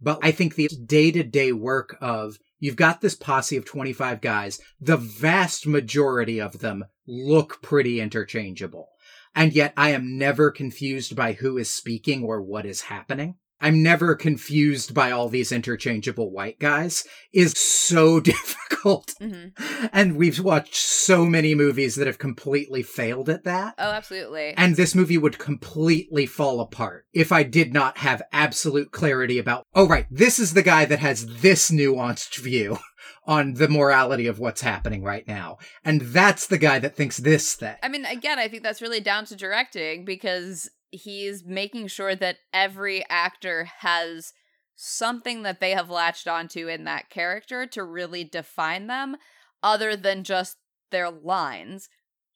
But 0.00 0.18
I 0.22 0.30
think 0.32 0.54
the 0.54 0.68
day 0.68 1.10
to 1.10 1.22
day 1.22 1.52
work 1.52 1.96
of 2.00 2.38
you've 2.58 2.76
got 2.76 3.02
this 3.02 3.14
posse 3.14 3.56
of 3.56 3.66
25 3.66 4.22
guys, 4.22 4.60
the 4.80 4.96
vast 4.96 5.66
majority 5.66 6.40
of 6.40 6.60
them 6.60 6.84
look 7.06 7.60
pretty 7.60 8.00
interchangeable. 8.00 8.88
And 9.34 9.52
yet 9.52 9.74
I 9.76 9.90
am 9.90 10.16
never 10.16 10.50
confused 10.50 11.14
by 11.14 11.34
who 11.34 11.58
is 11.58 11.68
speaking 11.68 12.24
or 12.24 12.40
what 12.40 12.64
is 12.64 12.82
happening. 12.82 13.36
I'm 13.64 13.82
never 13.82 14.14
confused 14.14 14.92
by 14.92 15.10
all 15.10 15.30
these 15.30 15.50
interchangeable 15.50 16.30
white 16.30 16.58
guys 16.58 17.06
is 17.32 17.52
so 17.56 18.20
difficult. 18.20 19.14
hmm 19.18 19.48
And 19.90 20.16
we've 20.16 20.38
watched 20.38 20.74
so 20.74 21.24
many 21.24 21.54
movies 21.54 21.94
that 21.94 22.06
have 22.06 22.18
completely 22.18 22.82
failed 22.82 23.30
at 23.30 23.44
that. 23.44 23.74
Oh, 23.78 23.90
absolutely. 23.90 24.52
And 24.58 24.76
this 24.76 24.94
movie 24.94 25.16
would 25.16 25.38
completely 25.38 26.26
fall 26.26 26.60
apart 26.60 27.06
if 27.14 27.32
I 27.32 27.42
did 27.42 27.72
not 27.72 27.96
have 27.98 28.20
absolute 28.32 28.92
clarity 28.92 29.38
about, 29.38 29.64
oh, 29.74 29.88
right, 29.88 30.06
this 30.10 30.38
is 30.38 30.52
the 30.52 30.62
guy 30.62 30.84
that 30.84 30.98
has 30.98 31.40
this 31.40 31.70
nuanced 31.70 32.36
view 32.40 32.76
on 33.26 33.54
the 33.54 33.68
morality 33.68 34.26
of 34.26 34.38
what's 34.38 34.60
happening 34.60 35.02
right 35.02 35.26
now. 35.26 35.56
And 35.82 36.02
that's 36.02 36.48
the 36.48 36.58
guy 36.58 36.80
that 36.80 36.94
thinks 36.94 37.16
this 37.16 37.54
thing. 37.54 37.76
I 37.82 37.88
mean, 37.88 38.04
again, 38.04 38.38
I 38.38 38.48
think 38.48 38.62
that's 38.62 38.82
really 38.82 39.00
down 39.00 39.24
to 39.24 39.36
directing 39.36 40.04
because 40.04 40.68
he's 40.94 41.44
making 41.44 41.88
sure 41.88 42.14
that 42.14 42.38
every 42.52 43.04
actor 43.08 43.64
has 43.80 44.32
something 44.76 45.42
that 45.42 45.60
they 45.60 45.72
have 45.72 45.90
latched 45.90 46.26
onto 46.26 46.68
in 46.68 46.84
that 46.84 47.10
character 47.10 47.66
to 47.66 47.84
really 47.84 48.24
define 48.24 48.86
them 48.86 49.16
other 49.62 49.96
than 49.96 50.24
just 50.24 50.56
their 50.90 51.10
lines. 51.10 51.88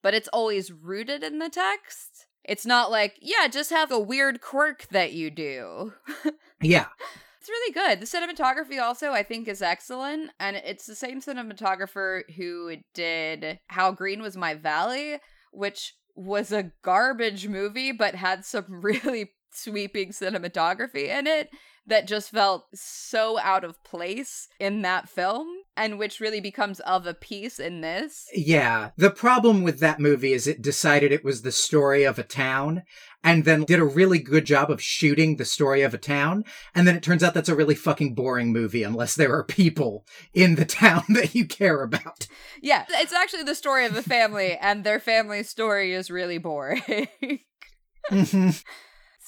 But 0.02 0.14
it's 0.14 0.28
always 0.28 0.72
rooted 0.72 1.22
in 1.24 1.38
the 1.38 1.50
text. 1.50 2.26
It's 2.44 2.64
not 2.64 2.90
like, 2.90 3.18
yeah, 3.20 3.48
just 3.48 3.70
have 3.70 3.90
a 3.90 3.98
weird 3.98 4.40
quirk 4.40 4.86
that 4.90 5.12
you 5.12 5.30
do. 5.30 5.92
Yeah. 6.60 6.86
It's 7.40 7.48
really 7.48 7.72
good. 7.72 8.00
The 8.00 8.06
cinematography 8.06 8.82
also, 8.82 9.12
I 9.12 9.22
think, 9.22 9.46
is 9.46 9.62
excellent. 9.62 10.32
And 10.40 10.56
it's 10.56 10.86
the 10.86 10.96
same 10.96 11.20
cinematographer 11.20 12.22
who 12.36 12.78
did 12.94 13.60
How 13.68 13.92
Green 13.92 14.20
Was 14.20 14.36
My 14.36 14.54
Valley, 14.54 15.18
which 15.52 15.94
was 16.18 16.52
a 16.52 16.72
garbage 16.82 17.48
movie, 17.48 17.92
but 17.92 18.14
had 18.14 18.44
some 18.44 18.64
really 18.68 19.32
sweeping 19.52 20.10
cinematography 20.10 21.08
in 21.08 21.26
it 21.26 21.50
that 21.86 22.06
just 22.06 22.30
felt 22.30 22.66
so 22.74 23.38
out 23.38 23.64
of 23.64 23.82
place 23.82 24.48
in 24.60 24.82
that 24.82 25.08
film 25.08 25.46
and 25.78 25.98
which 25.98 26.18
really 26.18 26.40
becomes 26.40 26.80
of 26.80 27.06
a 27.06 27.14
piece 27.14 27.60
in 27.60 27.80
this. 27.80 28.26
Yeah. 28.34 28.90
The 28.96 29.10
problem 29.10 29.62
with 29.62 29.78
that 29.78 30.00
movie 30.00 30.32
is 30.32 30.46
it 30.46 30.60
decided 30.60 31.12
it 31.12 31.24
was 31.24 31.42
the 31.42 31.52
story 31.52 32.02
of 32.02 32.18
a 32.18 32.24
town 32.24 32.82
and 33.22 33.44
then 33.44 33.62
did 33.62 33.78
a 33.78 33.84
really 33.84 34.18
good 34.18 34.44
job 34.44 34.70
of 34.70 34.82
shooting 34.82 35.36
the 35.36 35.44
story 35.44 35.82
of 35.82 35.94
a 35.94 35.98
town. 35.98 36.44
And 36.74 36.86
then 36.86 36.96
it 36.96 37.02
turns 37.02 37.22
out 37.22 37.32
that's 37.32 37.48
a 37.48 37.54
really 37.54 37.76
fucking 37.76 38.14
boring 38.14 38.52
movie 38.52 38.82
unless 38.82 39.14
there 39.14 39.32
are 39.32 39.44
people 39.44 40.04
in 40.34 40.56
the 40.56 40.64
town 40.82 41.04
that 41.10 41.34
you 41.34 41.46
care 41.46 41.82
about. 41.82 42.26
Yeah, 42.60 42.84
it's 42.90 43.12
actually 43.12 43.44
the 43.44 43.54
story 43.54 43.86
of 43.86 43.96
a 43.96 44.02
family 44.02 44.56
and 44.60 44.82
their 44.82 45.00
family 45.00 45.44
story 45.44 45.94
is 45.94 46.10
really 46.10 46.38
boring. 46.38 47.08
Mhm. 48.10 48.64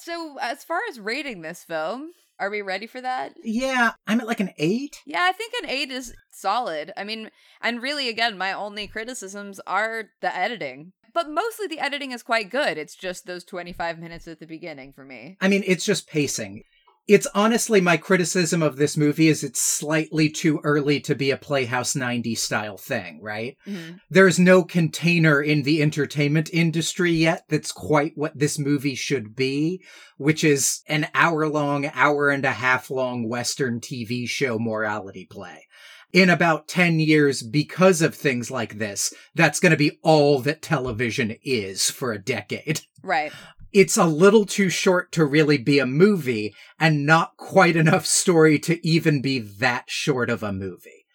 So, 0.03 0.39
as 0.41 0.63
far 0.63 0.79
as 0.89 0.99
rating 0.99 1.43
this 1.43 1.63
film, 1.63 2.09
are 2.41 2.49
we 2.49 2.63
ready 2.63 2.87
for 2.87 2.99
that? 2.99 3.35
Yeah, 3.43 3.91
I'm 4.07 4.19
at 4.19 4.27
like 4.27 4.39
an 4.39 4.49
eight. 4.57 5.01
Yeah, 5.05 5.21
I 5.21 5.31
think 5.31 5.53
an 5.61 5.69
8 5.69 5.91
is 5.91 6.13
solid. 6.31 6.91
I 6.97 7.03
mean, 7.03 7.29
and 7.61 7.81
really, 7.81 8.09
again, 8.09 8.35
my 8.35 8.51
only 8.51 8.87
criticisms 8.87 9.61
are 9.67 10.05
the 10.21 10.35
editing. 10.35 10.93
But 11.13 11.29
mostly 11.29 11.67
the 11.67 11.79
editing 11.79 12.11
is 12.11 12.23
quite 12.23 12.49
good. 12.49 12.77
It's 12.77 12.95
just 12.95 13.27
those 13.27 13.43
25 13.43 13.99
minutes 13.99 14.27
at 14.27 14.39
the 14.39 14.47
beginning 14.47 14.91
for 14.91 15.05
me. 15.05 15.37
I 15.39 15.49
mean, 15.49 15.63
it's 15.67 15.85
just 15.85 16.07
pacing. 16.07 16.63
It's 17.11 17.27
honestly 17.35 17.81
my 17.81 17.97
criticism 17.97 18.63
of 18.63 18.77
this 18.77 18.95
movie 18.95 19.27
is 19.27 19.43
it's 19.43 19.61
slightly 19.61 20.29
too 20.29 20.61
early 20.63 21.01
to 21.01 21.13
be 21.13 21.29
a 21.29 21.35
Playhouse 21.35 21.93
90 21.93 22.35
style 22.35 22.77
thing, 22.77 23.19
right? 23.21 23.57
Mhm. 23.67 23.99
There's 24.09 24.39
no 24.39 24.63
container 24.63 25.41
in 25.41 25.63
the 25.63 25.81
entertainment 25.81 26.49
industry 26.53 27.11
yet 27.11 27.43
that's 27.49 27.73
quite 27.73 28.13
what 28.15 28.39
this 28.39 28.57
movie 28.57 28.95
should 28.95 29.35
be, 29.35 29.81
which 30.15 30.45
is 30.45 30.83
an 30.87 31.09
hour 31.13 31.49
long, 31.49 31.85
hour 31.93 32.29
and 32.29 32.45
a 32.45 32.53
half 32.53 32.89
long 32.89 33.27
Western 33.27 33.81
TV 33.81 34.25
show 34.25 34.57
morality 34.57 35.27
play. 35.29 35.67
In 36.13 36.29
about 36.29 36.69
10 36.69 37.01
years, 37.01 37.43
because 37.43 38.01
of 38.01 38.15
things 38.15 38.49
like 38.49 38.77
this, 38.77 39.13
that's 39.35 39.59
going 39.59 39.71
to 39.71 39.77
be 39.77 39.99
all 40.01 40.39
that 40.39 40.61
television 40.61 41.35
is 41.43 41.89
for 41.89 42.13
a 42.13 42.21
decade. 42.21 42.81
Right. 43.03 43.33
It's 43.73 43.97
a 43.97 44.05
little 44.05 44.45
too 44.45 44.69
short 44.69 45.11
to 45.13 45.25
really 45.25 45.57
be 45.57 45.79
a 45.79 45.85
movie 45.85 46.53
and 46.79 47.05
not 47.05 47.37
quite 47.37 47.75
enough 47.75 48.05
story 48.05 48.59
to 48.59 48.85
even 48.87 49.21
be 49.21 49.39
that 49.39 49.85
short 49.87 50.29
of 50.29 50.43
a 50.43 50.51
movie. 50.51 51.05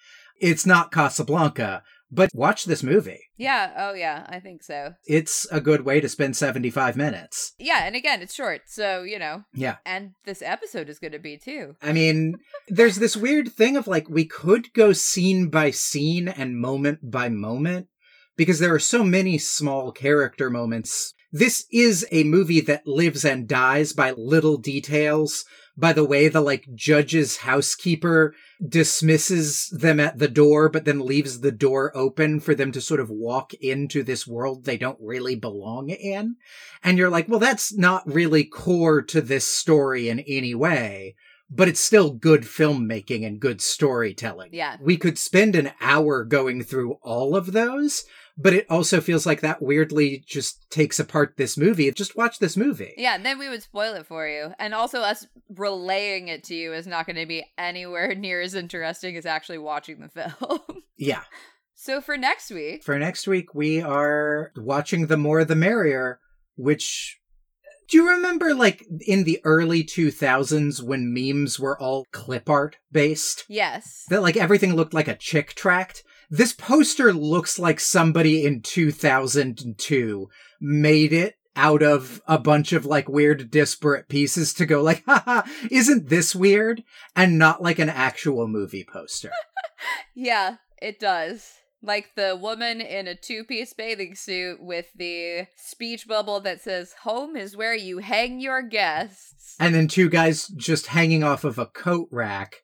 It's 0.41 0.67
not 0.67 0.93
Casablanca, 0.93 1.83
but 2.11 2.31
watch 2.35 2.65
this 2.65 2.83
movie. 2.83 3.21
Yeah, 3.37 3.73
oh 3.77 3.95
yeah, 3.95 4.27
I 4.29 4.41
think 4.41 4.63
so. 4.63 4.95
It's 5.07 5.47
a 5.51 5.61
good 5.61 5.85
way 5.85 6.01
to 6.01 6.09
spend 6.09 6.37
75 6.37 6.97
minutes. 6.97 7.55
Yeah, 7.59 7.85
and 7.85 7.97
again, 7.97 8.23
it's 8.23 8.35
short, 8.35 8.63
so, 8.67 9.03
you 9.03 9.19
know. 9.19 9.43
Yeah. 9.55 9.77
And 9.85 10.13
this 10.25 10.43
episode 10.43 10.89
is 10.89 10.99
going 10.99 11.13
to 11.13 11.19
be 11.19 11.37
too. 11.37 11.75
I 11.83 11.93
mean, 11.93 12.37
there's 12.69 12.97
this 12.97 13.17
weird 13.17 13.53
thing 13.53 13.77
of 13.77 13.87
like, 13.87 14.09
we 14.09 14.25
could 14.25 14.73
go 14.73 14.93
scene 14.93 15.49
by 15.49 15.71
scene 15.71 16.29
and 16.29 16.61
moment 16.61 17.11
by 17.11 17.29
moment 17.29 17.89
because 18.37 18.59
there 18.59 18.75
are 18.75 18.79
so 18.79 19.03
many 19.03 19.39
small 19.39 19.93
character 19.93 20.49
moments. 20.51 21.13
This 21.33 21.67
is 21.73 22.07
a 22.11 22.25
movie 22.25 22.61
that 22.63 22.87
lives 22.87 23.25
and 23.25 23.49
dies 23.49 23.93
by 23.93 24.13
little 24.13 24.57
details, 24.57 25.45
by 25.77 25.93
the 25.93 26.05
way 26.05 26.29
the 26.29 26.41
like 26.41 26.67
judge's 26.75 27.39
housekeeper 27.39 28.35
dismisses 28.67 29.69
them 29.71 30.01
at 30.01 30.19
the 30.19 30.29
door, 30.29 30.69
but 30.69 30.85
then 30.85 31.05
leaves 31.05 31.41
the 31.41 31.53
door 31.53 31.93
open 31.95 32.41
for 32.41 32.55
them 32.55 32.73
to 32.73 32.81
sort 32.81 33.01
of 33.01 33.11
walk 33.11 33.53
into 33.55 34.03
this 34.03 34.27
world 34.27 34.65
they 34.65 34.79
don't 34.79 34.99
really 35.01 35.35
belong 35.35 35.91
in. 35.91 36.37
And 36.83 36.97
you're 36.97 37.11
like, 37.11 37.29
well, 37.29 37.41
that's 37.41 37.77
not 37.77 38.07
really 38.07 38.45
core 38.45 39.03
to 39.03 39.21
this 39.21 39.47
story 39.47 40.09
in 40.09 40.21
any 40.21 40.55
way 40.55 41.17
but 41.49 41.69
it's 41.69 41.81
still 41.81 42.11
good 42.11 42.43
filmmaking 42.43 43.25
and 43.25 43.41
good 43.41 43.61
storytelling. 43.61 44.51
Yeah. 44.53 44.77
We 44.81 44.97
could 44.97 45.19
spend 45.19 45.55
an 45.55 45.73
hour 45.81 46.25
going 46.25 46.63
through 46.63 46.99
all 47.03 47.37
of 47.37 47.53
those, 47.53 48.05
but 48.39 48.53
it 48.53 48.67
also 48.69 49.01
feels 49.01 49.25
like 49.27 49.41
that 49.41 49.63
weirdly 49.63 50.23
just 50.27 50.71
takes 50.71 50.99
apart 50.99 51.35
this 51.37 51.57
movie. 51.57 51.91
Just 51.93 52.17
watch 52.17 52.39
this 52.39 52.57
movie. 52.57 52.93
Yeah, 52.97 53.15
and 53.15 53.25
then 53.25 53.39
we 53.39 53.49
would 53.49 53.63
spoil 53.63 53.95
it 53.95 54.07
for 54.07 54.29
you. 54.29 54.53
And 54.59 54.75
also, 54.75 55.01
us 55.01 55.27
relaying 55.55 56.29
it 56.29 56.45
to 56.45 56.55
you 56.55 56.73
is 56.73 56.87
not 56.87 57.07
going 57.07 57.17
to 57.17 57.27
be 57.27 57.45
anywhere 57.57 58.15
near 58.17 58.41
as 58.41 58.55
interesting 58.55 59.17
as 59.17 59.27
actually 59.27 59.59
watching 59.59 60.01
the 60.01 60.09
film. 60.09 60.61
Yeah. 60.99 61.25
so, 61.75 62.01
for 62.01 62.17
next 62.17 62.51
week, 62.51 62.83
For 62.83 62.99
next 62.99 63.27
week, 63.27 63.55
we 63.55 63.83
are 63.83 64.51
watching 64.57 65.09
The 65.09 65.19
More 65.19 65.45
the 65.45 65.55
Merrier, 65.55 66.21
which. 66.57 67.19
Do 67.89 67.99
you 67.99 68.09
remember, 68.09 68.53
like, 68.55 68.83
in 69.07 69.25
the 69.25 69.39
early 69.45 69.85
2000s 69.85 70.83
when 70.83 71.13
memes 71.15 71.61
were 71.61 71.79
all 71.81 72.07
clip 72.13 72.49
art 72.51 72.79
based? 72.91 73.45
yes. 73.49 74.05
That, 74.09 74.23
like, 74.23 74.37
everything 74.39 74.75
looked 74.75 74.95
like 74.95 75.07
a 75.07 75.15
chick 75.15 75.55
tract? 75.55 76.03
This 76.31 76.53
poster 76.53 77.13
looks 77.13 77.59
like 77.59 77.81
somebody 77.81 78.45
in 78.45 78.63
2002 78.63 80.29
made 80.61 81.13
it 81.13 81.35
out 81.55 81.83
of 81.83 82.21
a 82.27 82.39
bunch 82.39 82.73
of 82.73 82.85
like 82.85 83.09
weird 83.09 83.51
disparate 83.51 84.09
pieces 84.09 84.53
to 84.55 84.67
go 84.67 84.83
like, 84.83 85.03
haha, 85.07 85.43
isn't 85.71 86.09
this 86.09 86.35
weird? 86.35 86.83
And 87.15 87.39
not 87.39 87.63
like 87.63 87.79
an 87.79 87.89
actual 87.89 88.47
movie 88.49 88.87
poster. 88.91 89.31
Yeah, 90.15 90.57
it 90.81 90.99
does. 90.99 91.47
Like 91.83 92.15
the 92.17 92.35
woman 92.35 92.81
in 92.81 93.07
a 93.07 93.15
two 93.15 93.45
piece 93.45 93.75
bathing 93.75 94.15
suit 94.15 94.57
with 94.63 94.87
the 94.97 95.47
speech 95.57 96.09
bubble 96.09 96.41
that 96.41 96.63
says, 96.63 96.95
Home 97.03 97.37
is 97.37 97.57
where 97.57 97.75
you 97.75 97.99
hang 97.99 98.41
your 98.41 98.63
guests. 98.63 99.55
and 99.61 99.75
then 99.75 99.87
two 99.87 100.09
guys 100.09 100.49
just 100.49 100.87
hanging 100.89 101.23
off 101.23 101.45
of 101.45 101.59
a 101.59 101.67
coat 101.67 102.09
rack. 102.11 102.63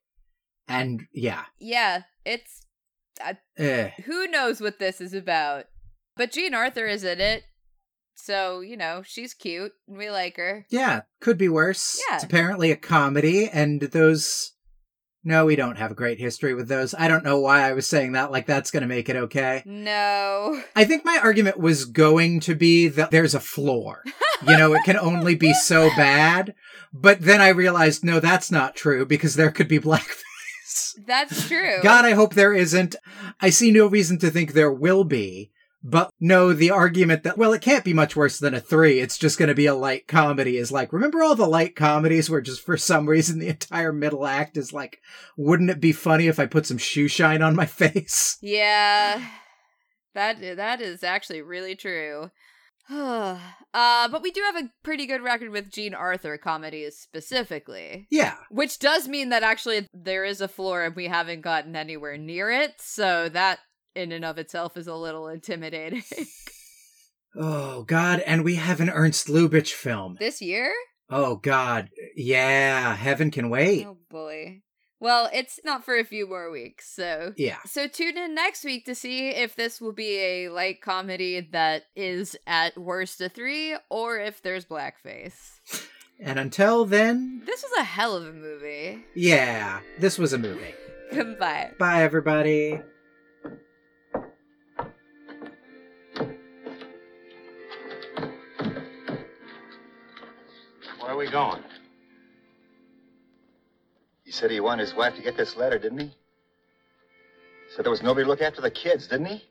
And 0.67 1.03
yeah, 1.13 1.45
Yeah, 1.61 2.05
it's. 2.25 2.62
Eh. 3.57 3.91
Who 4.05 4.27
knows 4.29 4.61
what 4.61 4.79
this 4.79 5.01
is 5.01 5.15
about? 5.15 5.65
But 6.17 6.33
Jean 6.33 6.55
Arthur 6.55 6.87
is 6.87 7.05
in 7.05 7.21
it. 7.21 7.45
So, 8.15 8.61
you 8.61 8.77
know, 8.77 9.03
she's 9.05 9.35
cute 9.35 9.73
and 9.89 9.99
we 9.99 10.11
like 10.11 10.37
her. 10.37 10.67
Yeah, 10.71 11.03
could 11.21 11.39
be 11.39 11.49
worse. 11.49 12.01
Yeah. 12.09 12.17
It's 12.17 12.25
apparently 12.25 12.71
a 12.71 12.77
comedy, 12.77 13.49
and 13.49 13.81
those. 13.81 14.53
No, 15.25 15.47
we 15.47 15.55
don't 15.55 15.79
have 15.79 15.93
a 15.93 15.97
great 15.97 16.19
history 16.19 16.53
with 16.53 16.67
those. 16.67 16.95
I 16.95 17.07
don't 17.07 17.25
know 17.25 17.41
why 17.41 17.63
I 17.63 17.73
was 17.73 17.87
saying 17.87 18.13
that, 18.13 18.33
like 18.33 18.47
that's 18.47 18.73
going 18.73 18.81
to 18.83 18.89
make 18.89 19.09
it 19.09 19.17
okay. 19.17 19.63
No. 19.65 20.61
I 20.77 20.85
think 20.85 21.05
my 21.05 21.19
argument 21.23 21.59
was 21.59 21.85
going 21.85 22.41
to 22.41 22.57
be 22.57 22.89
that 22.89 23.13
there's 23.13 23.35
a 23.35 23.41
floor. 23.41 24.03
You 24.47 24.59
know, 24.59 24.75
it 24.75 24.83
can 24.85 24.99
only 24.99 25.37
be 25.37 25.55
so 25.55 25.91
bad. 25.97 26.55
But 26.93 27.21
then 27.21 27.41
I 27.41 27.49
realized, 27.51 28.05
no, 28.05 28.19
that's 28.19 28.51
not 28.51 28.75
true 28.75 29.07
because 29.07 29.37
there 29.37 29.53
could 29.53 29.69
be 29.69 29.79
blackface. 29.79 30.23
That's 31.07 31.49
true. 31.49 31.79
God, 31.83 32.05
I 32.05 32.13
hope 32.13 32.35
there 32.35 32.55
isn't. 32.55 32.97
I 33.41 33.51
see 33.51 33.71
no 33.71 33.87
reason 33.87 34.19
to 34.19 34.31
think 34.31 34.53
there 34.53 34.73
will 34.73 35.05
be. 35.05 35.51
But 35.85 36.11
no, 36.21 36.53
the 36.53 36.71
argument 36.71 37.25
that, 37.25 37.37
well, 37.37 37.53
it 37.53 37.61
can't 37.61 37.85
be 37.85 37.93
much 37.93 38.15
worse 38.15 38.39
than 38.39 38.55
a 38.55 38.61
three. 38.61 39.01
It's 39.01 39.19
just 39.19 39.37
going 39.37 39.49
to 39.49 39.55
be 39.55 39.67
a 39.67 39.75
light 39.75 40.07
comedy 40.07 40.57
is 40.57 40.71
like, 40.71 40.93
remember 40.93 41.23
all 41.23 41.35
the 41.35 41.47
light 41.47 41.75
comedies 41.75 42.31
where 42.31 42.41
just 42.41 42.65
for 42.65 42.77
some 42.77 43.09
reason 43.09 43.41
the 43.41 43.49
entire 43.49 43.93
middle 43.93 44.25
act 44.25 44.57
is 44.57 44.73
like, 44.73 45.01
wouldn't 45.37 45.71
it 45.71 45.81
be 45.81 45.91
funny 45.91 46.29
if 46.29 46.39
I 46.39 46.47
put 46.47 46.67
some 46.67 46.79
shoe 46.79 47.09
shine 47.09 47.43
on 47.43 47.57
my 47.57 47.67
face? 47.67 48.39
Yeah. 48.41 49.27
That 50.15 50.41
that 50.57 50.81
is 50.81 51.03
actually 51.03 51.43
really 51.43 51.75
true. 51.75 52.31
uh, 52.91 53.39
but 53.73 54.23
we 54.23 54.31
do 54.31 54.43
have 54.43 54.57
a 54.57 54.71
pretty 54.83 55.07
good 55.07 55.23
record 55.23 55.51
with 55.51 55.71
Jean 55.71 55.95
Arthur 55.95 56.37
comedies 56.39 56.97
specifically. 56.99 58.07
Yeah. 58.11 58.37
Which 58.51 58.79
does 58.79 59.09
mean 59.09 59.29
that 59.31 59.43
actually 59.43 59.87
there 59.95 60.25
is 60.25 60.41
a 60.41 60.49
floor 60.49 60.85
and 60.85 60.97
we 60.97 61.07
haven't 61.07 61.41
gotten 61.43 61.77
anywhere 61.77 62.17
near 62.17 62.51
it, 62.51 62.75
so 62.79 63.29
that 63.31 63.61
in 63.95 64.13
and 64.13 64.25
of 64.25 64.39
itself 64.39 64.77
is 64.77 64.87
a 64.87 64.95
little 64.95 65.29
intimidating. 65.29 66.03
Oh, 67.35 67.85
God. 67.85 68.21
And 68.21 68.45
we 68.45 68.57
have 68.57 68.81
an 68.81 68.91
Ernst 68.91 69.27
Lubitsch 69.29 69.73
film. 69.73 70.17
this 70.21 70.43
year? 70.43 70.73
Oh, 71.09 71.37
God. 71.37 71.89
Yeah. 72.15 72.95
Heaven 72.95 73.31
can 73.31 73.49
wait. 73.49 73.87
Oh 73.87 73.97
boy. 74.11 74.61
Well, 75.03 75.29
it's 75.33 75.59
not 75.65 75.85
for 75.85 75.99
a 75.99 76.05
few 76.05 76.29
more 76.29 76.49
weeks, 76.53 76.89
so 76.89 77.33
Yeah. 77.37 77.59
So 77.67 77.89
tune 77.89 78.17
in 78.17 78.37
next 78.37 78.65
week 78.65 78.85
to 78.85 78.95
see 78.95 79.31
if 79.31 79.57
this 79.57 79.81
will 79.81 79.93
be 79.93 80.17
a 80.19 80.49
light 80.49 80.81
comedy 80.81 81.41
that 81.51 81.87
is 81.97 82.37
at 82.47 82.79
worst 82.79 83.21
a 83.21 83.29
three, 83.29 83.77
or 83.91 84.21
if 84.21 84.43
there's 84.43 84.65
blackface. 84.65 85.59
And 86.21 86.39
until 86.39 86.85
then, 86.85 87.43
This 87.45 87.65
was 87.65 87.73
a 87.81 87.83
hell 87.83 88.15
of 88.15 88.27
a 88.29 88.33
movie. 88.33 89.05
yeah, 89.17 89.81
this 89.99 90.19
was 90.19 90.33
a 90.33 90.39
movie. 90.39 90.73
Goodbye. 91.13 91.73
Bye, 91.81 92.05
everybody. 92.05 92.81
Where 101.01 101.11
are 101.11 101.17
we 101.17 101.29
going? 101.29 101.63
He 104.33 104.39
said 104.39 104.51
he 104.51 104.61
wanted 104.61 104.89
his 104.89 104.95
wife 104.95 105.15
to 105.17 105.23
get 105.23 105.37
this 105.37 105.59
letter, 105.59 105.79
didn't 105.79 105.99
he? 105.99 106.11
Said 107.77 107.85
there 107.85 107.91
was 107.91 108.01
nobody 108.03 108.25
to 108.25 108.31
look 108.31 108.41
after 108.41 108.63
the 108.63 108.71
kids, 108.71 109.07
didn't 109.07 109.27
he? 109.27 109.45